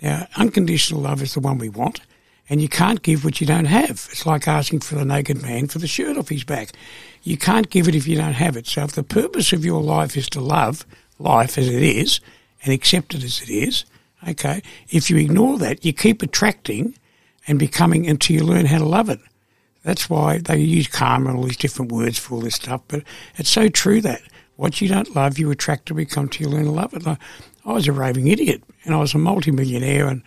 Now, 0.00 0.26
unconditional 0.36 1.00
love 1.00 1.22
is 1.22 1.34
the 1.34 1.40
one 1.40 1.58
we 1.58 1.68
want, 1.68 2.00
and 2.52 2.60
you 2.60 2.68
can't 2.68 3.00
give 3.00 3.24
what 3.24 3.40
you 3.40 3.46
don't 3.46 3.64
have. 3.64 3.92
It's 4.12 4.26
like 4.26 4.46
asking 4.46 4.80
for 4.80 4.94
the 4.94 5.06
naked 5.06 5.40
man 5.40 5.68
for 5.68 5.78
the 5.78 5.86
shirt 5.86 6.18
off 6.18 6.28
his 6.28 6.44
back. 6.44 6.72
You 7.22 7.38
can't 7.38 7.70
give 7.70 7.88
it 7.88 7.94
if 7.94 8.06
you 8.06 8.14
don't 8.14 8.34
have 8.34 8.58
it. 8.58 8.66
So, 8.66 8.84
if 8.84 8.92
the 8.92 9.02
purpose 9.02 9.54
of 9.54 9.64
your 9.64 9.80
life 9.80 10.18
is 10.18 10.28
to 10.28 10.40
love 10.42 10.84
life 11.18 11.56
as 11.56 11.66
it 11.66 11.82
is 11.82 12.20
and 12.62 12.74
accept 12.74 13.14
it 13.14 13.24
as 13.24 13.40
it 13.40 13.48
is, 13.48 13.86
okay, 14.28 14.60
if 14.90 15.08
you 15.08 15.16
ignore 15.16 15.56
that, 15.60 15.82
you 15.82 15.94
keep 15.94 16.20
attracting 16.20 16.94
and 17.48 17.58
becoming 17.58 18.06
until 18.06 18.36
you 18.36 18.44
learn 18.44 18.66
how 18.66 18.80
to 18.80 18.84
love 18.84 19.08
it. 19.08 19.20
That's 19.82 20.10
why 20.10 20.36
they 20.36 20.58
use 20.58 20.88
karma 20.88 21.30
and 21.30 21.38
all 21.38 21.44
these 21.44 21.56
different 21.56 21.90
words 21.90 22.18
for 22.18 22.34
all 22.34 22.42
this 22.42 22.56
stuff. 22.56 22.82
But 22.86 23.02
it's 23.36 23.48
so 23.48 23.70
true 23.70 24.02
that 24.02 24.20
what 24.56 24.78
you 24.82 24.88
don't 24.88 25.16
love, 25.16 25.38
you 25.38 25.50
attract 25.50 25.86
to 25.86 25.94
become 25.94 26.28
till 26.28 26.48
you 26.48 26.54
learn 26.54 26.66
to 26.66 26.70
love 26.70 26.92
it. 26.92 27.06
Like, 27.06 27.18
I 27.64 27.72
was 27.72 27.88
a 27.88 27.92
raving 27.92 28.28
idiot, 28.28 28.62
and 28.84 28.94
I 28.94 28.98
was 28.98 29.14
a 29.14 29.18
multimillionaire 29.18 30.06
and 30.06 30.22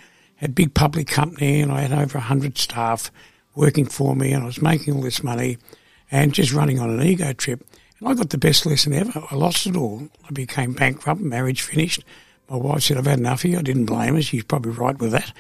a 0.46 0.50
big 0.50 0.74
public 0.74 1.08
company, 1.08 1.62
and 1.62 1.72
I 1.72 1.82
had 1.82 1.92
over 1.92 2.20
hundred 2.20 2.58
staff 2.58 3.12
working 3.56 3.86
for 3.86 4.16
me, 4.16 4.32
and 4.32 4.44
I 4.44 4.46
was 4.46 4.62
making 4.62 4.96
all 4.96 5.02
this 5.02 5.24
money, 5.24 5.58
and 6.12 6.34
just 6.34 6.54
running 6.54 6.80
on 6.80 6.90
an 6.90 7.02
ego 7.06 7.34
trip. 7.34 7.66
And 8.00 8.10
I 8.10 8.14
got 8.14 8.30
the 8.30 8.38
best 8.38 8.66
lesson 8.66 8.94
ever. 8.94 9.24
I 9.32 9.36
lost 9.36 9.66
it 9.68 9.76
all. 9.76 10.08
I 10.28 10.32
became 10.32 10.74
bankrupt. 10.74 11.22
Marriage 11.22 11.62
finished. 11.62 12.04
My 12.50 12.58
wife 12.58 12.84
said, 12.84 12.98
"I've 12.98 13.06
had 13.06 13.20
enough 13.20 13.44
of 13.44 13.52
you." 13.52 13.60
I 13.60 13.62
didn't 13.62 13.86
blame 13.86 14.16
her. 14.16 14.22
She's 14.22 14.44
probably 14.44 14.72
right 14.72 14.98
with 15.00 15.12
that. 15.12 15.32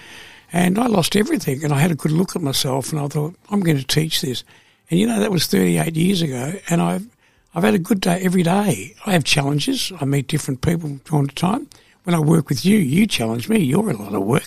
And 0.56 0.78
I 0.78 0.88
lost 0.88 1.16
everything. 1.16 1.64
And 1.64 1.74
I 1.74 1.80
had 1.80 1.92
a 1.92 1.96
good 1.96 2.12
look 2.12 2.36
at 2.36 2.42
myself 2.42 2.92
and 2.92 3.02
I 3.02 3.08
thought, 3.08 3.36
I'm 3.50 3.60
going 3.62 3.78
to 3.78 3.84
teach 3.84 4.22
this. 4.22 4.44
And 4.90 5.00
you 5.00 5.08
know, 5.08 5.20
that 5.20 5.32
was 5.32 5.48
38 5.48 5.96
years 5.96 6.22
ago. 6.22 6.54
And 6.70 6.82
I've, 6.82 7.08
I've 7.54 7.64
had 7.64 7.74
a 7.74 7.80
good 7.80 8.02
day 8.02 8.22
every 8.22 8.44
day. 8.44 8.96
I 9.06 9.12
have 9.12 9.24
challenges. 9.24 9.92
I 10.00 10.06
meet 10.06 10.28
different 10.28 10.62
people 10.62 11.00
from 11.04 11.28
time 11.28 11.28
to 11.28 11.36
time. 11.36 11.70
When 12.06 12.14
I 12.14 12.20
work 12.20 12.50
with 12.50 12.64
you, 12.64 12.78
you 12.78 13.08
challenge 13.08 13.50
me. 13.50 13.60
You're 13.60 13.90
a 13.90 13.98
lot 13.98 14.14
of 14.14 14.24
work. 14.24 14.46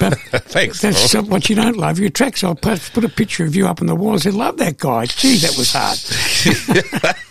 But 0.00 0.18
Thanks, 0.48 0.80
that's 0.80 1.14
what 1.14 1.48
you 1.48 1.54
don't 1.54 1.76
love. 1.76 1.98
You 2.00 2.06
attract. 2.06 2.38
So 2.38 2.50
I 2.50 2.54
put, 2.54 2.90
put 2.92 3.04
a 3.04 3.08
picture 3.08 3.44
of 3.44 3.54
you 3.54 3.66
up 3.68 3.80
on 3.80 3.86
the 3.86 3.94
wall 3.94 4.14
and 4.14 4.22
said, 4.22 4.34
love 4.34 4.56
that 4.58 4.78
guy. 4.78 5.06
Gee, 5.06 5.38
that 5.38 5.56
was 5.56 5.72
hard. 5.72 7.16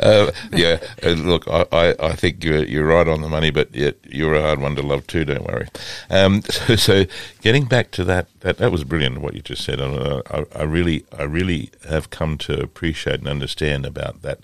Uh, 0.00 0.30
yeah, 0.52 0.78
look, 1.02 1.46
I, 1.46 1.64
I, 1.70 1.94
I 2.00 2.12
think 2.14 2.42
you're 2.42 2.64
you're 2.64 2.86
right 2.86 3.06
on 3.06 3.20
the 3.20 3.28
money, 3.28 3.50
but 3.50 3.74
yet 3.74 3.96
you're 4.04 4.34
a 4.34 4.42
hard 4.42 4.60
one 4.60 4.74
to 4.76 4.82
love 4.82 5.06
too. 5.06 5.24
Don't 5.24 5.44
worry. 5.44 5.68
Um, 6.08 6.42
so, 6.50 6.76
so 6.76 7.04
getting 7.40 7.66
back 7.66 7.90
to 7.92 8.04
that, 8.04 8.28
that 8.40 8.58
that 8.58 8.72
was 8.72 8.84
brilliant 8.84 9.20
what 9.20 9.34
you 9.34 9.42
just 9.42 9.64
said. 9.64 9.80
And 9.80 9.98
uh, 9.98 10.22
I, 10.30 10.60
I 10.60 10.62
really, 10.62 11.04
I 11.16 11.24
really 11.24 11.70
have 11.88 12.10
come 12.10 12.38
to 12.38 12.60
appreciate 12.60 13.20
and 13.20 13.28
understand 13.28 13.84
about 13.86 14.22
that 14.22 14.40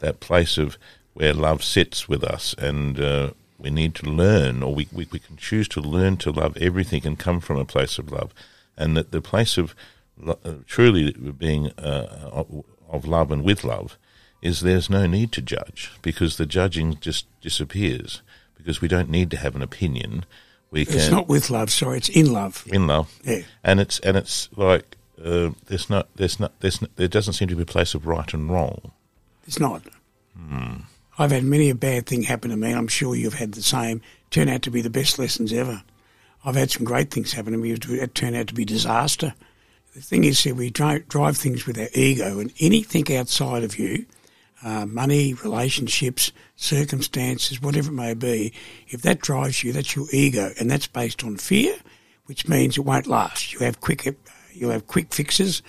that 0.00 0.20
place 0.20 0.58
of 0.58 0.78
where 1.14 1.32
love 1.32 1.64
sits 1.64 2.08
with 2.08 2.22
us, 2.22 2.54
and 2.58 3.00
uh, 3.00 3.30
we 3.60 3.70
need 3.70 3.94
to 3.96 4.06
learn, 4.10 4.62
or 4.62 4.74
we, 4.74 4.88
we 4.92 5.06
we 5.10 5.18
can 5.18 5.36
choose 5.36 5.68
to 5.68 5.80
learn 5.80 6.16
to 6.18 6.30
love 6.32 6.56
everything 6.58 7.06
and 7.06 7.18
come 7.18 7.40
from 7.40 7.56
a 7.58 7.64
place 7.64 7.98
of 7.98 8.10
love, 8.10 8.32
and 8.76 8.96
that 8.96 9.10
the 9.12 9.20
place 9.20 9.58
of 9.58 9.74
lo- 10.18 10.38
uh, 10.44 10.52
truly 10.66 11.12
being 11.12 11.70
uh, 11.78 12.30
of- 12.32 12.64
of 12.88 13.06
love 13.06 13.30
and 13.30 13.44
with 13.44 13.62
love 13.64 13.96
is 14.42 14.60
there's 14.60 14.88
no 14.90 15.06
need 15.06 15.30
to 15.32 15.42
judge 15.42 15.92
because 16.02 16.36
the 16.36 16.46
judging 16.46 16.96
just 17.00 17.26
disappears 17.40 18.22
because 18.56 18.80
we 18.80 18.88
don't 18.88 19.10
need 19.10 19.30
to 19.30 19.36
have 19.36 19.54
an 19.54 19.62
opinion. 19.62 20.24
We 20.70 20.84
can 20.86 20.96
It's 20.96 21.10
not 21.10 21.28
with 21.28 21.50
love, 21.50 21.70
sorry, 21.70 21.98
it's 21.98 22.08
in 22.08 22.32
love. 22.32 22.64
in 22.66 22.86
love, 22.86 23.08
Yeah. 23.24 23.42
and 23.62 23.80
it's 23.80 23.98
and 24.00 24.16
it's 24.16 24.48
like 24.56 24.96
uh, 25.22 25.50
there's 25.66 25.90
not 25.90 26.08
there's 26.16 26.40
not 26.40 26.52
there's 26.60 26.80
not, 26.80 26.90
there 26.96 27.08
doesn't 27.08 27.34
seem 27.34 27.48
to 27.48 27.56
be 27.56 27.62
a 27.62 27.66
place 27.66 27.94
of 27.94 28.06
right 28.06 28.32
and 28.32 28.50
wrong. 28.50 28.92
It's 29.46 29.60
not. 29.60 29.82
Hmm. 30.36 30.82
I've 31.20 31.32
had 31.32 31.44
many 31.44 31.68
a 31.68 31.74
bad 31.74 32.06
thing 32.06 32.22
happen 32.22 32.50
to 32.50 32.56
me, 32.56 32.70
and 32.70 32.78
I'm 32.78 32.88
sure 32.88 33.14
you've 33.14 33.34
had 33.34 33.52
the 33.52 33.62
same. 33.62 34.00
Turn 34.30 34.48
out 34.48 34.62
to 34.62 34.70
be 34.70 34.80
the 34.80 34.88
best 34.88 35.18
lessons 35.18 35.52
ever. 35.52 35.82
I've 36.46 36.54
had 36.54 36.70
some 36.70 36.86
great 36.86 37.10
things 37.10 37.34
happen 37.34 37.52
to 37.52 37.58
me 37.58 37.74
that 37.74 38.14
turned 38.14 38.36
out 38.36 38.46
to 38.46 38.54
be 38.54 38.64
disaster. 38.64 39.34
the 39.94 40.00
thing 40.00 40.24
is 40.24 40.42
that 40.44 40.56
we 40.56 40.70
drive 40.70 41.36
things 41.36 41.66
with 41.66 41.78
our 41.78 41.90
ego, 41.92 42.40
and 42.40 42.54
anything 42.58 43.14
outside 43.14 43.64
of 43.64 43.78
you, 43.78 44.06
uh, 44.64 44.86
money, 44.86 45.34
relationships, 45.34 46.32
circumstances, 46.56 47.60
whatever 47.60 47.90
it 47.90 47.96
may 47.96 48.14
be, 48.14 48.54
if 48.88 49.02
that 49.02 49.20
drives 49.20 49.62
you, 49.62 49.74
that's 49.74 49.94
your 49.94 50.06
ego, 50.14 50.54
and 50.58 50.70
that's 50.70 50.86
based 50.86 51.22
on 51.22 51.36
fear, 51.36 51.76
which 52.24 52.48
means 52.48 52.78
it 52.78 52.86
won't 52.86 53.06
last. 53.06 53.52
You 53.52 53.58
have 53.58 53.82
quick, 53.82 54.08
you'll 54.54 54.70
have 54.70 54.86
quick 54.86 55.12
fixes, 55.12 55.60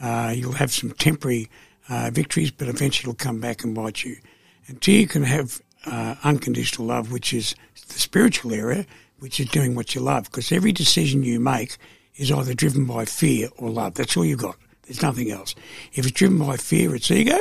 uh, 0.00 0.32
you'll 0.36 0.52
have 0.52 0.70
some 0.70 0.92
temporary 0.92 1.50
uh, 1.88 2.10
victories, 2.12 2.52
but 2.52 2.68
eventually 2.68 3.10
it'll 3.10 3.24
come 3.24 3.40
back 3.40 3.64
and 3.64 3.74
bite 3.74 4.04
you. 4.04 4.16
Until 4.70 4.94
you 4.94 5.08
can 5.08 5.24
have 5.24 5.60
uh, 5.84 6.14
unconditional 6.22 6.86
love, 6.86 7.10
which 7.10 7.34
is 7.34 7.56
the 7.88 7.98
spiritual 7.98 8.54
area, 8.54 8.86
which 9.18 9.40
is 9.40 9.48
doing 9.48 9.74
what 9.74 9.96
you 9.96 10.00
love, 10.00 10.24
because 10.24 10.52
every 10.52 10.70
decision 10.70 11.24
you 11.24 11.40
make 11.40 11.76
is 12.14 12.30
either 12.30 12.54
driven 12.54 12.84
by 12.84 13.04
fear 13.04 13.48
or 13.58 13.68
love. 13.68 13.94
That's 13.94 14.16
all 14.16 14.24
you've 14.24 14.38
got. 14.38 14.56
There's 14.82 15.02
nothing 15.02 15.30
else. 15.32 15.56
If 15.92 16.06
it's 16.06 16.12
driven 16.12 16.38
by 16.38 16.56
fear, 16.56 16.94
it's 16.94 17.10
ego, 17.10 17.36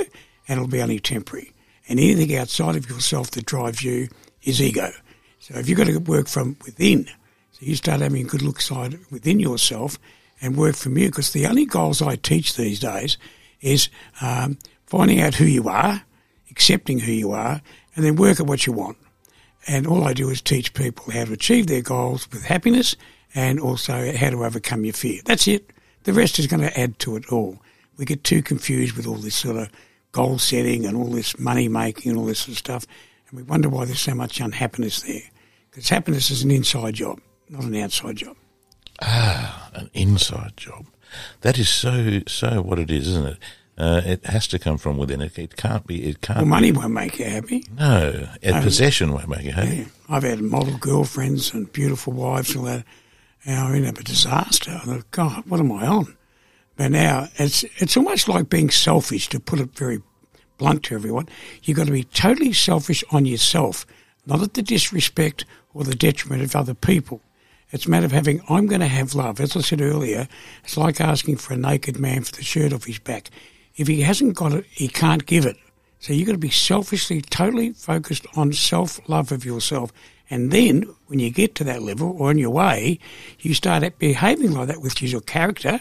and 0.48 0.58
it'll 0.58 0.68
be 0.68 0.82
only 0.82 1.00
temporary. 1.00 1.54
And 1.88 2.00
anything 2.00 2.36
outside 2.36 2.76
of 2.76 2.90
yourself 2.90 3.30
that 3.32 3.46
drives 3.46 3.84
you 3.84 4.08
is 4.44 4.60
ego. 4.60 4.92
So 5.40 5.56
if 5.60 5.70
you've 5.70 5.78
got 5.78 5.88
to 5.88 5.98
work 6.00 6.28
from 6.28 6.58
within, 6.66 7.06
so 7.52 7.60
you 7.62 7.76
start 7.76 8.02
having 8.02 8.26
a 8.26 8.30
good 8.30 8.42
look 8.42 8.60
side 8.60 8.98
within 9.12 9.40
yourself 9.40 10.00
and 10.42 10.58
work 10.58 10.76
from 10.76 10.98
you, 10.98 11.10
because 11.10 11.32
the 11.32 11.46
only 11.46 11.66
goals 11.66 12.02
I 12.02 12.16
teach 12.16 12.56
these 12.56 12.80
days 12.80 13.20
is 13.62 13.90
um, 14.20 14.58
finding 14.88 15.22
out 15.22 15.36
who 15.36 15.46
you 15.46 15.70
are, 15.70 16.02
accepting 16.52 17.00
who 17.00 17.12
you 17.12 17.32
are, 17.32 17.62
and 17.96 18.06
then 18.06 18.16
work 18.16 18.40
at 18.40 18.48
what 18.48 18.66
you 18.66 18.74
want. 18.74 18.98
And 19.68 19.86
all 19.86 20.06
I 20.06 20.14
do 20.14 20.30
is 20.30 20.42
teach 20.42 20.74
people 20.74 21.12
how 21.12 21.26
to 21.26 21.34
achieve 21.34 21.68
their 21.68 21.82
goals 21.82 22.30
with 22.32 22.44
happiness 22.44 22.96
and 23.36 23.60
also 23.60 24.16
how 24.16 24.30
to 24.30 24.46
overcome 24.46 24.86
your 24.86 24.94
fear. 24.94 25.22
That's 25.26 25.48
it. 25.48 25.72
The 26.04 26.14
rest 26.14 26.40
is 26.40 26.48
going 26.48 26.62
to 26.62 26.80
add 26.80 26.98
to 27.00 27.16
it 27.18 27.32
all. 27.32 27.60
We 27.98 28.06
get 28.06 28.24
too 28.24 28.42
confused 28.42 28.96
with 28.96 29.06
all 29.06 29.16
this 29.16 29.36
sort 29.36 29.58
of 29.58 29.70
goal 30.12 30.40
setting 30.40 30.86
and 30.86 30.98
all 30.98 31.10
this 31.10 31.38
money 31.38 31.68
making 31.68 32.12
and 32.12 32.20
all 32.20 32.26
this 32.26 32.40
sort 32.40 32.54
of 32.54 32.58
stuff, 32.58 32.86
and 33.30 33.38
we 33.38 33.44
wonder 33.44 33.70
why 33.70 33.86
there's 33.86 34.00
so 34.00 34.16
much 34.16 34.40
unhappiness 34.40 35.02
there. 35.02 35.22
Because 35.70 35.90
happiness 35.90 36.32
is 36.32 36.44
an 36.44 36.52
inside 36.52 36.96
job, 36.96 37.20
not 37.50 37.64
an 37.64 37.76
outside 37.76 38.16
job. 38.16 38.36
Ah, 39.02 39.70
an 39.74 39.90
inside 39.94 40.54
job. 40.58 40.86
That 41.42 41.58
is 41.60 41.70
so 41.70 42.22
so 42.28 42.62
what 42.62 42.80
it 42.80 42.90
is, 42.90 43.08
isn't 43.08 43.28
it? 43.28 43.38
Uh, 43.80 44.02
it 44.06 44.26
has 44.26 44.46
to 44.48 44.60
come 44.60 44.78
from 44.78 44.98
within. 44.98 45.22
It, 45.22 45.40
it 45.40 45.56
can't 45.56 45.88
be. 45.88 46.04
It 46.10 46.22
can't. 46.22 46.40
Well, 46.40 46.48
money 46.48 46.72
be, 46.72 46.78
won't 46.78 46.94
make 46.94 47.18
you 47.18 47.26
happy. 47.26 47.66
No, 47.78 48.28
um, 48.44 48.62
possession 48.62 49.14
won't 49.14 49.30
make 49.30 49.44
you 49.44 49.54
happy. 49.54 49.78
Yeah. 49.78 49.86
I've 50.10 50.24
had 50.24 50.42
model 50.42 50.78
girlfriends 50.78 51.54
and 51.54 51.72
beautiful 51.72 52.12
wives 52.14 52.50
and 52.50 52.60
all 52.60 52.66
that. 52.66 52.86
And 53.46 53.58
I 53.58 53.76
end 53.76 53.88
up 53.88 53.98
a 53.98 54.04
disaster. 54.04 54.72
I 54.72 54.80
thought, 54.86 55.12
God, 55.12 55.44
what 55.48 55.62
am 55.62 55.72
I 55.72 55.88
on? 55.88 56.18
But 56.76 56.92
now 56.92 57.30
it's 57.36 57.64
it's 57.78 57.96
almost 57.96 58.28
like 58.28 58.50
being 58.50 58.70
selfish. 58.70 59.30
To 59.30 59.40
put 59.40 59.62
it 59.62 59.78
very 59.78 60.02
blunt 60.58 60.84
to 60.84 60.96
everyone, 60.96 61.30
you've 61.64 61.78
got 61.78 61.86
to 61.88 61.94
be 61.94 62.04
totally 62.04 62.52
selfish 62.52 63.02
on 63.12 63.26
yourself, 63.26 63.86
not 64.26 64.42
at 64.42 64.56
the 64.56 64.62
disrespect 64.62 65.46
or 65.74 65.86
the 65.86 65.96
detriment 65.96 66.44
of 66.44 66.54
other 66.54 66.74
people. 66.74 67.22
It's 67.72 67.86
a 67.86 67.90
matter 67.90 68.06
of 68.06 68.12
having, 68.12 68.42
I'm 68.50 68.66
going 68.66 68.82
to 68.82 68.88
have 68.88 69.14
love. 69.14 69.40
As 69.40 69.56
I 69.56 69.62
said 69.62 69.80
earlier, 69.80 70.28
it's 70.64 70.76
like 70.76 71.00
asking 71.00 71.38
for 71.38 71.54
a 71.54 71.58
naked 71.58 72.00
man 72.00 72.24
for 72.24 72.32
the 72.32 72.44
shirt 72.44 72.74
off 72.74 72.86
his 72.86 73.00
back. 73.00 73.30
If 73.80 73.88
he 73.88 74.02
hasn't 74.02 74.36
got 74.36 74.52
it, 74.52 74.66
he 74.70 74.90
can't 74.90 75.26
give 75.26 75.46
it. 75.46 75.56
So 76.00 76.12
you've 76.12 76.28
got 76.28 76.34
to 76.34 76.38
be 76.38 76.50
selfishly, 76.50 77.22
totally 77.22 77.72
focused 77.72 78.28
on 78.36 78.52
self 78.52 79.00
love 79.08 79.32
of 79.32 79.46
yourself. 79.46 79.94
And 80.30 80.52
then 80.52 80.84
when 81.08 81.20
you 81.20 81.30
get 81.30 81.56
to 81.56 81.64
that 81.64 81.82
level 81.82 82.14
or 82.20 82.28
on 82.30 82.38
your 82.38 82.50
way, 82.50 83.00
you 83.40 83.54
start 83.54 83.98
behaving 83.98 84.52
like 84.52 84.68
that, 84.68 84.82
which 84.82 85.02
is 85.02 85.14
your 85.14 85.22
character. 85.22 85.80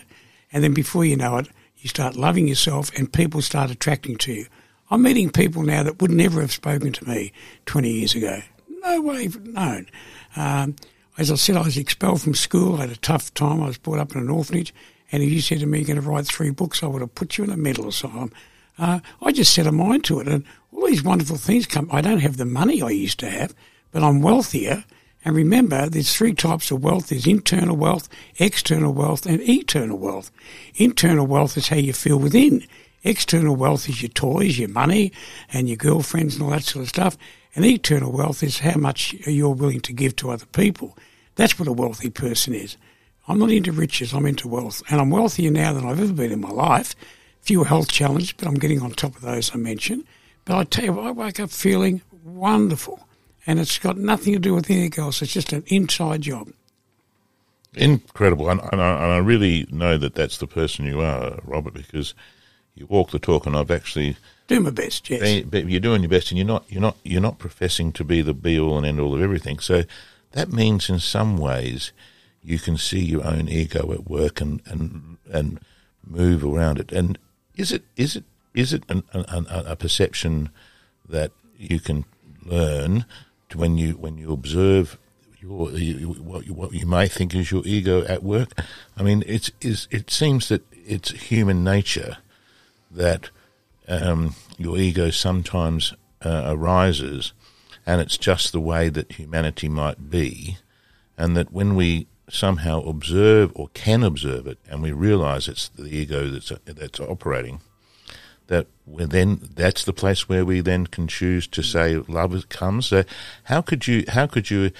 And 0.53 0.63
then 0.63 0.75
before 0.75 1.05
you 1.05 1.17
know 1.17 1.39
it, 1.39 1.49
you 1.79 1.89
start 1.89 2.15
loving 2.15 2.47
yourself 2.47 2.97
and 2.97 3.13
people 3.13 3.43
start 3.43 3.69
attracting 3.69 4.17
to 4.19 4.33
you. 4.33 4.47
I'm 4.93 5.03
meeting 5.03 5.29
people 5.29 5.65
now 5.65 5.83
that 5.83 6.01
would 6.01 6.13
never 6.13 6.41
have 6.41 6.53
spoken 6.53 6.93
to 6.93 7.09
me 7.09 7.33
20 7.67 7.91
years 7.91 8.15
ago. 8.15 8.43
No 8.69 9.01
way 9.01 9.29
known. 9.43 9.89
Um, 10.37 10.77
as 11.19 11.33
I 11.33 11.35
said, 11.35 11.57
I 11.57 11.63
was 11.63 11.77
expelled 11.77 12.23
from 12.23 12.35
school. 12.35 12.77
I 12.77 12.83
had 12.83 12.91
a 12.91 12.97
tough 12.97 13.35
time. 13.35 13.61
I 13.61 13.67
was 13.67 13.77
brought 13.77 13.99
up 13.99 14.15
in 14.15 14.21
an 14.21 14.31
orphanage. 14.31 14.73
And 15.11 15.23
if 15.23 15.31
you 15.31 15.41
said 15.41 15.61
to 15.61 15.67
me, 15.67 15.79
you're 15.79 15.87
going 15.87 16.01
to 16.01 16.09
write 16.09 16.27
three 16.27 16.51
books, 16.51 16.83
I 16.83 16.87
would 16.87 17.01
have 17.01 17.15
put 17.15 17.39
you 17.39 17.45
in 17.45 17.51
a 17.51 17.57
mental 17.57 17.89
asylum. 17.89 18.33
Uh, 18.79 19.01
I 19.23 19.33
just 19.33 19.55
set 19.55 19.67
a 19.67 19.73
mind 19.73 20.05
to 20.05 20.21
it. 20.21 20.29
And 20.29 20.45
all 20.73 20.87
these 20.87 21.03
wonderful 21.03 21.37
things 21.37 21.67
come. 21.67 21.89
I 21.91 22.01
don't 22.01 22.21
have 22.21 22.37
the 22.37 22.45
money 22.45 22.83
I 22.83 22.91
used 22.91 23.19
to 23.21 23.31
have, 23.31 23.55
but 23.91 24.03
I'm 24.03 24.23
wealthier. 24.23 24.85
And 25.25 25.35
remember, 25.35 25.89
there's 25.89 26.15
three 26.15 26.35
types 26.35 26.71
of 26.71 26.85
wealth. 26.85 27.09
There's 27.09 27.27
internal 27.27 27.77
wealth, 27.77 28.09
external 28.39 28.93
wealth, 28.93 29.27
and 29.27 29.41
eternal 29.49 29.99
wealth. 29.99 30.31
Internal 30.77 31.27
wealth 31.27 31.57
is 31.57 31.69
how 31.69 31.77
you 31.77 31.93
feel 31.93 32.19
within. 32.19 32.65
External 33.03 33.57
wealth 33.57 33.89
is 33.89 34.03
your 34.03 34.11
toys, 34.11 34.59
your 34.59 34.69
money, 34.69 35.13
and 35.53 35.69
your 35.69 35.77
girlfriends 35.77 36.35
and 36.35 36.45
all 36.45 36.51
that 36.51 36.63
sort 36.63 36.85
of 36.85 36.89
stuff. 36.89 37.17
And 37.55 37.65
eternal 37.65 38.13
wealth 38.13 38.43
is 38.43 38.61
how 38.61 38.79
much 38.79 39.15
you're 39.27 39.55
willing 39.55 39.81
to 39.81 39.93
give 39.93 40.15
to 40.17 40.31
other 40.31 40.47
people. 40.47 40.97
That's 41.35 41.59
what 41.59 41.69
a 41.69 41.73
wealthy 41.73 42.11
person 42.11 42.55
is. 42.55 42.77
I'm 43.29 43.39
not 43.39 43.51
into 43.51 43.73
riches, 43.73 44.15
I'm 44.15 44.27
into 44.27 44.49
wealth. 44.49 44.83
And 44.91 45.01
I'm 45.01 45.11
wealthier 45.11 45.51
now 45.51 45.73
than 45.73 45.85
I've 45.85 46.01
ever 46.01 46.13
been 46.13 46.33
in 46.33 46.41
my 46.41 46.51
life. 46.51 46.97
Few 47.43 47.65
health 47.65 47.93
challenges, 47.93 48.33
but 48.33 48.49
I'm 48.49 48.55
getting 48.55 48.81
on 48.81 48.91
top 48.91 49.15
of 49.17 49.23
those 49.23 49.55
I 49.55 49.59
mentioned. 49.59 50.05
But 50.45 50.57
I 50.57 50.65
tell 50.65 50.85
you, 50.85 50.99
I 50.99 51.11
wake 51.11 51.39
up 51.39 51.51
feeling 51.51 52.01
wonderful. 52.25 53.07
And 53.47 53.59
it's 53.59 53.79
got 53.79 53.97
nothing 53.97 54.33
to 54.33 54.39
do 54.39 54.55
with 54.55 54.71
anything 54.71 55.03
else. 55.03 55.23
It's 55.23 55.33
just 55.33 55.53
an 55.53 55.65
inside 55.67 56.23
job. 56.23 56.49
Incredible. 57.75 58.51
And, 58.51 58.61
and, 58.73 58.81
I, 58.81 59.05
and 59.05 59.13
I 59.13 59.19
really 59.19 59.67
know 59.71 59.99
that 59.99 60.15
that's 60.15 60.39
the 60.39 60.47
person 60.47 60.87
you 60.87 61.01
are, 61.01 61.39
Robert, 61.45 61.75
because 61.75 62.15
you 62.75 62.87
walk 62.87 63.11
the 63.11 63.19
talk, 63.19 63.47
and 63.47 63.57
I've 63.57 63.71
actually 63.71 64.17
do 64.47 64.61
my 64.61 64.71
best. 64.71 65.11
Yes, 65.11 65.45
but 65.45 65.69
you're 65.69 65.81
doing 65.81 66.03
your 66.03 66.09
best, 66.09 66.31
and 66.31 66.39
you're 66.39 66.47
not 66.47 66.65
you're 66.69 66.81
not 66.81 66.97
you're 67.05 67.21
not 67.21 67.39
professing 67.39 67.93
to 67.93 68.05
be 68.05 68.23
the 68.23 68.35
be 68.35 68.59
all 68.59 68.79
and 68.79 68.87
end 68.87 69.01
all 69.01 69.15
of 69.15 69.21
everything. 69.21 69.59
So 69.59 69.85
that 70.33 70.53
means, 70.53 70.89
in 70.89 71.01
some 71.01 71.37
ways, 71.37 71.93
you 72.43 72.59
can 72.59 72.77
see 72.77 73.01
your 73.01 73.27
own 73.27 73.49
ego 73.49 73.93
at 73.93 74.09
work 74.09 74.41
and 74.41 74.63
and 74.67 75.19
and 75.31 75.61
move 76.05 76.45
around 76.45 76.79
it. 76.79 76.93
And 76.93 77.19
is 77.57 77.73
it 77.73 77.85
is 77.97 78.17
it 78.17 78.25
is 78.55 78.73
it 78.73 78.85
an, 78.89 79.03
an, 79.13 79.47
a 79.51 79.77
perception 79.77 80.51
that 81.09 81.33
you 81.57 81.81
can 81.81 82.05
learn 82.45 83.05
when 83.55 83.79
you 83.79 83.93
when 83.93 84.19
you 84.19 84.33
observe 84.33 84.99
your 85.41 85.71
you, 85.73 86.09
what 86.09 86.47
you, 86.47 86.55
what 86.55 86.73
you 86.73 86.87
may 86.87 87.09
think 87.09 87.35
is 87.35 87.51
your 87.51 87.63
ego 87.65 88.05
at 88.05 88.23
work? 88.23 88.51
I 88.97 89.03
mean, 89.03 89.23
it's 89.27 89.51
is 89.61 89.89
it 89.91 90.11
seems 90.11 90.49
that 90.49 90.63
it's 90.73 91.11
human 91.11 91.65
nature 91.65 92.19
that 92.91 93.31
um, 93.87 94.35
your 94.57 94.79
ego 94.79 95.11
sometimes 95.11 95.95
uh, 96.23 96.45
arises, 96.47 97.33
and 97.87 98.01
it's 98.01 98.19
just 98.19 98.53
the 98.53 98.61
way 98.61 98.89
that 98.89 99.13
humanity 99.13 99.69
might 99.69 100.11
be, 100.11 100.59
and 101.17 101.37
that 101.37 101.53
when 101.53 101.75
we 101.77 102.07
somehow 102.29 102.81
observe 102.83 103.53
or 103.55 103.69
can 103.75 104.03
observe 104.03 104.47
it, 104.47 104.59
and 104.69 104.83
we 104.83 104.93
realize 104.93 105.49
it's 105.49 105.69
the 105.69 105.89
ego 105.89 106.29
that's 106.29 106.53
that's 106.65 107.01
operating, 107.01 107.61
that 108.49 108.67
then 108.87 109.41
that's 109.55 109.85
the 109.85 109.93
place 109.93 110.29
where 110.29 110.45
we 110.45 110.61
then 110.61 110.87
can 110.87 111.09
choose 111.09 111.47
to 111.49 111.63
say 111.63 111.97
love 111.97 112.49
comes. 112.49 112.87
So 112.87 113.05
how 113.45 113.63
could 113.63 113.87
you 113.87 114.05
how 114.09 114.27
could 114.27 114.51
you 114.51 114.71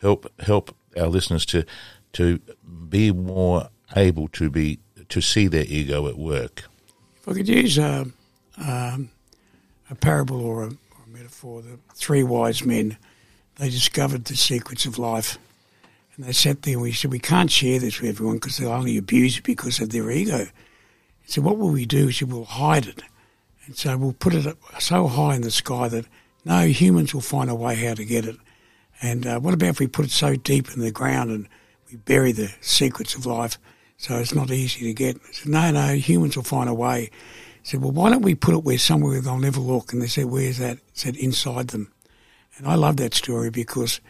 help 0.00 0.30
help 0.40 0.74
our 0.96 1.08
listeners 1.08 1.46
to 1.46 1.64
to 2.14 2.40
be 2.88 3.12
more 3.12 3.68
able 3.96 4.28
to 4.28 4.50
be 4.50 4.78
to 5.08 5.20
see 5.20 5.46
their 5.46 5.64
ego 5.66 6.08
at 6.08 6.18
work? 6.18 6.64
If 7.16 7.28
I 7.28 7.32
could 7.34 7.48
use 7.48 7.78
a, 7.78 8.06
um, 8.56 9.10
a 9.90 9.94
parable 9.94 10.40
or 10.40 10.62
a, 10.62 10.66
or 10.66 11.04
a 11.06 11.10
metaphor, 11.10 11.62
the 11.62 11.78
three 11.94 12.22
wise 12.22 12.64
men 12.64 12.96
they 13.56 13.70
discovered 13.70 14.24
the 14.24 14.36
secrets 14.36 14.86
of 14.86 14.98
life 14.98 15.38
and 16.18 16.26
they 16.26 16.32
sat 16.32 16.62
there 16.62 16.74
and 16.74 16.82
we 16.82 16.90
said, 16.90 17.12
we 17.12 17.20
can't 17.20 17.50
share 17.50 17.78
this 17.78 18.00
with 18.00 18.10
everyone 18.10 18.36
because 18.36 18.56
they'll 18.56 18.72
only 18.72 18.98
abuse 18.98 19.38
it 19.38 19.44
because 19.44 19.78
of 19.78 19.90
their 19.90 20.10
ego. 20.10 20.48
So 21.26 21.42
what 21.42 21.58
will 21.58 21.70
we 21.70 21.86
do? 21.86 22.06
We 22.06 22.12
said, 22.12 22.32
we'll 22.32 22.44
hide 22.44 22.88
it. 22.88 23.02
And 23.66 23.76
so 23.76 23.96
we'll 23.96 24.14
put 24.14 24.34
it 24.34 24.56
so 24.80 25.06
high 25.06 25.36
in 25.36 25.42
the 25.42 25.52
sky 25.52 25.86
that 25.88 26.06
no 26.44 26.66
humans 26.66 27.14
will 27.14 27.20
find 27.20 27.48
a 27.48 27.54
way 27.54 27.76
how 27.76 27.94
to 27.94 28.04
get 28.04 28.26
it. 28.26 28.36
And 29.00 29.26
uh, 29.28 29.38
what 29.38 29.54
about 29.54 29.68
if 29.68 29.78
we 29.78 29.86
put 29.86 30.06
it 30.06 30.10
so 30.10 30.34
deep 30.34 30.68
in 30.74 30.80
the 30.80 30.90
ground 30.90 31.30
and 31.30 31.48
we 31.88 31.98
bury 31.98 32.32
the 32.32 32.52
secrets 32.60 33.14
of 33.14 33.24
life 33.24 33.56
so 33.96 34.16
it's 34.16 34.34
not 34.34 34.50
easy 34.50 34.86
to 34.86 34.94
get? 34.94 35.16
I 35.16 35.32
said, 35.32 35.52
no, 35.52 35.70
no, 35.70 35.94
humans 35.94 36.34
will 36.34 36.42
find 36.42 36.68
a 36.68 36.74
way. 36.74 37.10
I 37.12 37.62
said, 37.62 37.80
well, 37.80 37.92
why 37.92 38.10
don't 38.10 38.22
we 38.22 38.34
put 38.34 38.54
it 38.54 38.64
where 38.64 38.76
somewhere 38.76 39.20
they'll 39.20 39.38
never 39.38 39.60
look? 39.60 39.92
And 39.92 40.02
they 40.02 40.08
said, 40.08 40.24
where's 40.24 40.58
that? 40.58 40.78
I 40.78 40.80
said, 40.94 41.14
inside 41.14 41.68
them. 41.68 41.92
And 42.56 42.66
I 42.66 42.74
love 42.74 42.96
that 42.96 43.14
story 43.14 43.50
because 43.50 44.00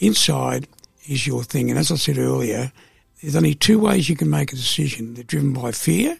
inside 0.00 0.66
is 1.06 1.26
your 1.26 1.44
thing. 1.44 1.70
And 1.70 1.78
as 1.78 1.90
I 1.90 1.96
said 1.96 2.18
earlier, 2.18 2.72
there's 3.20 3.36
only 3.36 3.54
two 3.54 3.78
ways 3.78 4.08
you 4.08 4.16
can 4.16 4.30
make 4.30 4.52
a 4.52 4.56
decision. 4.56 5.14
They're 5.14 5.24
driven 5.24 5.52
by 5.52 5.72
fear, 5.72 6.18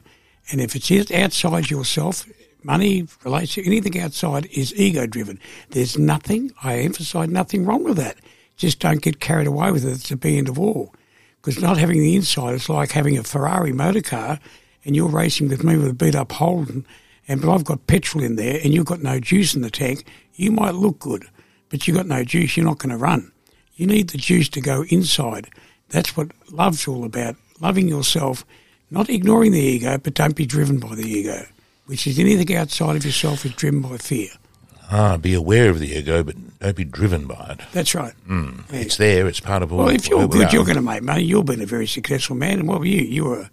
and 0.50 0.60
if 0.60 0.74
it's 0.76 1.10
outside 1.12 1.70
yourself, 1.70 2.26
money, 2.64 3.06
relationship, 3.24 3.66
anything 3.66 4.00
outside 4.00 4.46
is 4.46 4.74
ego 4.74 5.06
driven. 5.06 5.38
There's 5.70 5.98
nothing, 5.98 6.52
I 6.62 6.78
emphasize, 6.78 7.28
nothing 7.28 7.64
wrong 7.64 7.84
with 7.84 7.96
that. 7.96 8.18
Just 8.56 8.78
don't 8.78 9.02
get 9.02 9.20
carried 9.20 9.46
away 9.46 9.72
with 9.72 9.84
it. 9.84 9.92
It's 9.92 10.08
the 10.08 10.16
be 10.16 10.38
end 10.38 10.48
of 10.48 10.58
all. 10.58 10.94
Because 11.36 11.60
not 11.60 11.78
having 11.78 12.00
the 12.00 12.14
inside 12.14 12.54
is 12.54 12.68
like 12.68 12.92
having 12.92 13.18
a 13.18 13.24
Ferrari 13.24 13.72
motor 13.72 14.00
car 14.00 14.38
and 14.84 14.94
you're 14.94 15.08
racing 15.08 15.48
with 15.48 15.64
me 15.64 15.76
with 15.76 15.88
a 15.88 15.94
beat 15.94 16.14
up 16.14 16.32
Holden, 16.32 16.86
and 17.28 17.40
but 17.40 17.52
I've 17.52 17.64
got 17.64 17.86
petrol 17.86 18.22
in 18.22 18.36
there 18.36 18.60
and 18.62 18.72
you've 18.72 18.86
got 18.86 19.02
no 19.02 19.18
juice 19.18 19.54
in 19.54 19.62
the 19.62 19.70
tank. 19.70 20.04
You 20.34 20.52
might 20.52 20.74
look 20.74 20.98
good, 20.98 21.24
but 21.68 21.86
you've 21.86 21.96
got 21.96 22.06
no 22.06 22.24
juice. 22.24 22.56
You're 22.56 22.66
not 22.66 22.78
going 22.78 22.90
to 22.90 22.96
run. 22.96 23.32
You 23.74 23.86
need 23.86 24.10
the 24.10 24.18
juice 24.18 24.48
to 24.50 24.60
go 24.60 24.84
inside. 24.88 25.48
That's 25.88 26.16
what 26.16 26.30
love's 26.50 26.86
all 26.86 27.04
about. 27.04 27.36
Loving 27.60 27.88
yourself, 27.88 28.44
not 28.90 29.08
ignoring 29.08 29.52
the 29.52 29.60
ego, 29.60 29.98
but 29.98 30.14
don't 30.14 30.36
be 30.36 30.46
driven 30.46 30.78
by 30.78 30.94
the 30.94 31.06
ego, 31.06 31.46
which 31.86 32.06
is 32.06 32.18
anything 32.18 32.56
outside 32.56 32.96
of 32.96 33.04
yourself 33.04 33.44
is 33.44 33.52
driven 33.52 33.80
by 33.80 33.96
fear. 33.98 34.28
Ah, 34.90 35.16
be 35.16 35.32
aware 35.32 35.70
of 35.70 35.78
the 35.78 35.96
ego, 35.96 36.22
but 36.22 36.34
don't 36.58 36.76
be 36.76 36.84
driven 36.84 37.26
by 37.26 37.56
it. 37.58 37.60
That's 37.72 37.94
right. 37.94 38.12
Mm. 38.28 38.70
Yeah. 38.70 38.80
It's 38.80 38.96
there. 38.98 39.26
It's 39.26 39.40
part 39.40 39.62
of 39.62 39.72
all. 39.72 39.78
Well, 39.78 39.88
if 39.88 40.06
you're 40.08 40.28
good, 40.28 40.52
you're 40.52 40.64
going 40.64 40.76
to 40.76 40.82
make 40.82 41.02
money. 41.02 41.22
You've 41.22 41.46
been 41.46 41.62
a 41.62 41.66
very 41.66 41.86
successful 41.86 42.36
man. 42.36 42.58
And 42.58 42.68
what 42.68 42.80
were 42.80 42.86
you? 42.86 43.00
You 43.00 43.24
were 43.24 43.40
a 43.40 43.50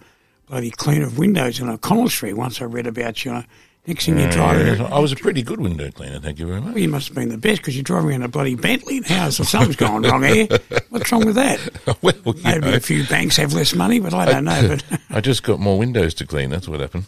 bloody 0.47 0.71
cleaner 0.71 1.05
of 1.05 1.17
windows 1.17 1.59
in 1.61 1.69
O'Connell 1.69 2.09
Street. 2.09 2.33
Once 2.33 2.61
I 2.61 2.65
read 2.65 2.87
about 2.87 3.23
you. 3.23 3.43
Next 3.87 4.05
thing 4.05 4.19
you're 4.19 4.29
driving. 4.29 4.67
Yeah, 4.79 4.83
I 4.83 4.99
was 4.99 5.11
a 5.11 5.15
pretty 5.15 5.41
good 5.41 5.59
window 5.59 5.89
cleaner, 5.89 6.19
thank 6.19 6.37
you 6.37 6.45
very 6.45 6.61
much. 6.61 6.73
Well, 6.73 6.83
you 6.83 6.89
must 6.89 7.07
have 7.07 7.15
been 7.15 7.29
the 7.29 7.37
best 7.37 7.61
because 7.61 7.75
you're 7.75 7.83
driving 7.83 8.11
around 8.11 8.23
a 8.23 8.27
bloody 8.27 8.53
Bentley 8.55 8.99
now, 8.99 9.29
so 9.29 9.43
something's 9.43 9.77
going 9.77 10.03
wrong 10.03 10.21
here. 10.21 10.47
What's 10.89 11.11
wrong 11.11 11.25
with 11.25 11.35
that? 11.35 11.59
well, 12.01 12.35
Maybe 12.43 12.59
know. 12.67 12.73
a 12.73 12.79
few 12.79 13.07
banks 13.07 13.37
have 13.37 13.53
less 13.53 13.73
money, 13.73 13.99
but 13.99 14.13
I 14.13 14.25
don't 14.25 14.43
know. 14.43 14.67
But 14.67 15.01
I 15.09 15.21
just 15.21 15.43
got 15.43 15.59
more 15.59 15.79
windows 15.79 16.13
to 16.15 16.27
clean. 16.27 16.49
That's 16.49 16.67
what 16.67 16.81
happened. 16.81 17.07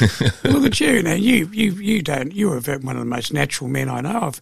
Look 0.44 0.64
at 0.64 0.80
you 0.80 1.02
now. 1.02 1.14
You 1.14 1.48
you 1.52 1.72
you 1.72 2.02
don't. 2.02 2.32
You 2.32 2.52
are 2.52 2.60
one 2.60 2.96
of 2.96 3.00
the 3.00 3.04
most 3.04 3.32
natural 3.32 3.68
men 3.68 3.90
I 3.90 4.00
know 4.00 4.20
of. 4.20 4.40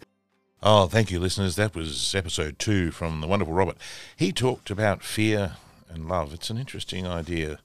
Oh, 0.62 0.86
thank 0.86 1.10
you, 1.10 1.18
listeners. 1.18 1.56
That 1.56 1.74
was 1.74 2.14
episode 2.14 2.58
two 2.58 2.90
from 2.90 3.22
the 3.22 3.26
wonderful 3.26 3.54
Robert. 3.54 3.78
He 4.14 4.30
talked 4.30 4.70
about 4.70 5.02
fear 5.02 5.56
and 5.88 6.06
love. 6.06 6.34
It's 6.34 6.50
an 6.50 6.58
interesting 6.58 7.06
idea 7.06 7.58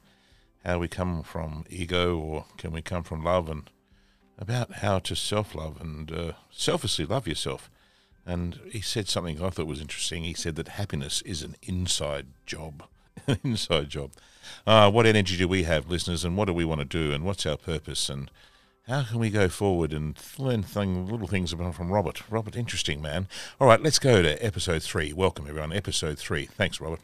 how 0.65 0.79
we 0.79 0.87
come 0.87 1.21
from 1.21 1.65
ego 1.69 2.17
or 2.17 2.45
can 2.57 2.71
we 2.71 2.81
come 2.81 3.03
from 3.03 3.23
love 3.23 3.49
and 3.49 3.69
about 4.37 4.75
how 4.75 4.99
to 4.99 5.15
self 5.15 5.55
love 5.55 5.79
and 5.79 6.11
uh, 6.11 6.31
selflessly 6.51 7.05
love 7.05 7.27
yourself. 7.27 7.69
And 8.25 8.59
he 8.71 8.81
said 8.81 9.07
something 9.07 9.41
I 9.41 9.49
thought 9.49 9.67
was 9.67 9.81
interesting. 9.81 10.23
He 10.23 10.33
said 10.33 10.55
that 10.55 10.69
happiness 10.69 11.21
is 11.21 11.43
an 11.43 11.55
inside 11.61 12.27
job. 12.45 12.83
an 13.27 13.39
inside 13.43 13.89
job. 13.89 14.11
Uh, 14.65 14.91
what 14.91 15.05
energy 15.05 15.37
do 15.37 15.47
we 15.47 15.63
have, 15.63 15.89
listeners, 15.89 16.25
and 16.25 16.35
what 16.35 16.45
do 16.45 16.53
we 16.53 16.65
want 16.65 16.79
to 16.79 16.85
do, 16.85 17.13
and 17.13 17.23
what's 17.23 17.45
our 17.45 17.57
purpose, 17.57 18.09
and 18.09 18.29
how 18.87 19.03
can 19.03 19.19
we 19.19 19.29
go 19.29 19.47
forward 19.47 19.93
and 19.93 20.17
learn 20.37 20.63
thing, 20.63 21.07
little 21.07 21.27
things 21.27 21.51
about 21.51 21.75
from 21.75 21.91
Robert? 21.91 22.29
Robert, 22.29 22.55
interesting 22.55 23.01
man. 23.01 23.27
All 23.59 23.67
right, 23.67 23.81
let's 23.81 23.99
go 23.99 24.21
to 24.21 24.45
episode 24.45 24.83
three. 24.83 25.13
Welcome, 25.13 25.47
everyone. 25.47 25.73
Episode 25.73 26.19
three. 26.19 26.45
Thanks, 26.45 26.79
Robert. 26.79 26.99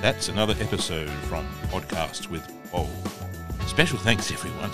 That's 0.00 0.30
another 0.30 0.54
episode 0.60 1.10
from 1.28 1.46
Podcast 1.68 2.30
with 2.30 2.46
Bob. 2.72 2.88
Special 3.66 3.98
thanks, 3.98 4.32
everyone. 4.32 4.70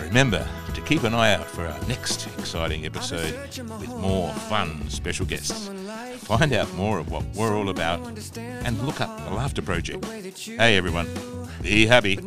Remember 0.00 0.46
to 0.74 0.80
keep 0.82 1.04
an 1.04 1.14
eye 1.14 1.34
out 1.34 1.46
for 1.46 1.66
our 1.66 1.80
next 1.86 2.26
exciting 2.38 2.84
episode 2.84 3.34
with 3.80 3.88
more 3.88 4.30
fun 4.32 4.88
special 4.90 5.24
guests. 5.24 5.70
Find 6.18 6.52
out 6.52 6.72
more 6.74 6.98
of 6.98 7.10
what 7.10 7.24
we're 7.34 7.56
all 7.56 7.70
about 7.70 8.00
and 8.36 8.78
look 8.86 9.00
up 9.00 9.24
the 9.24 9.34
Laughter 9.34 9.62
Project. 9.62 10.04
Hey, 10.04 10.76
everyone, 10.76 11.08
be 11.62 11.86
happy. 11.86 12.18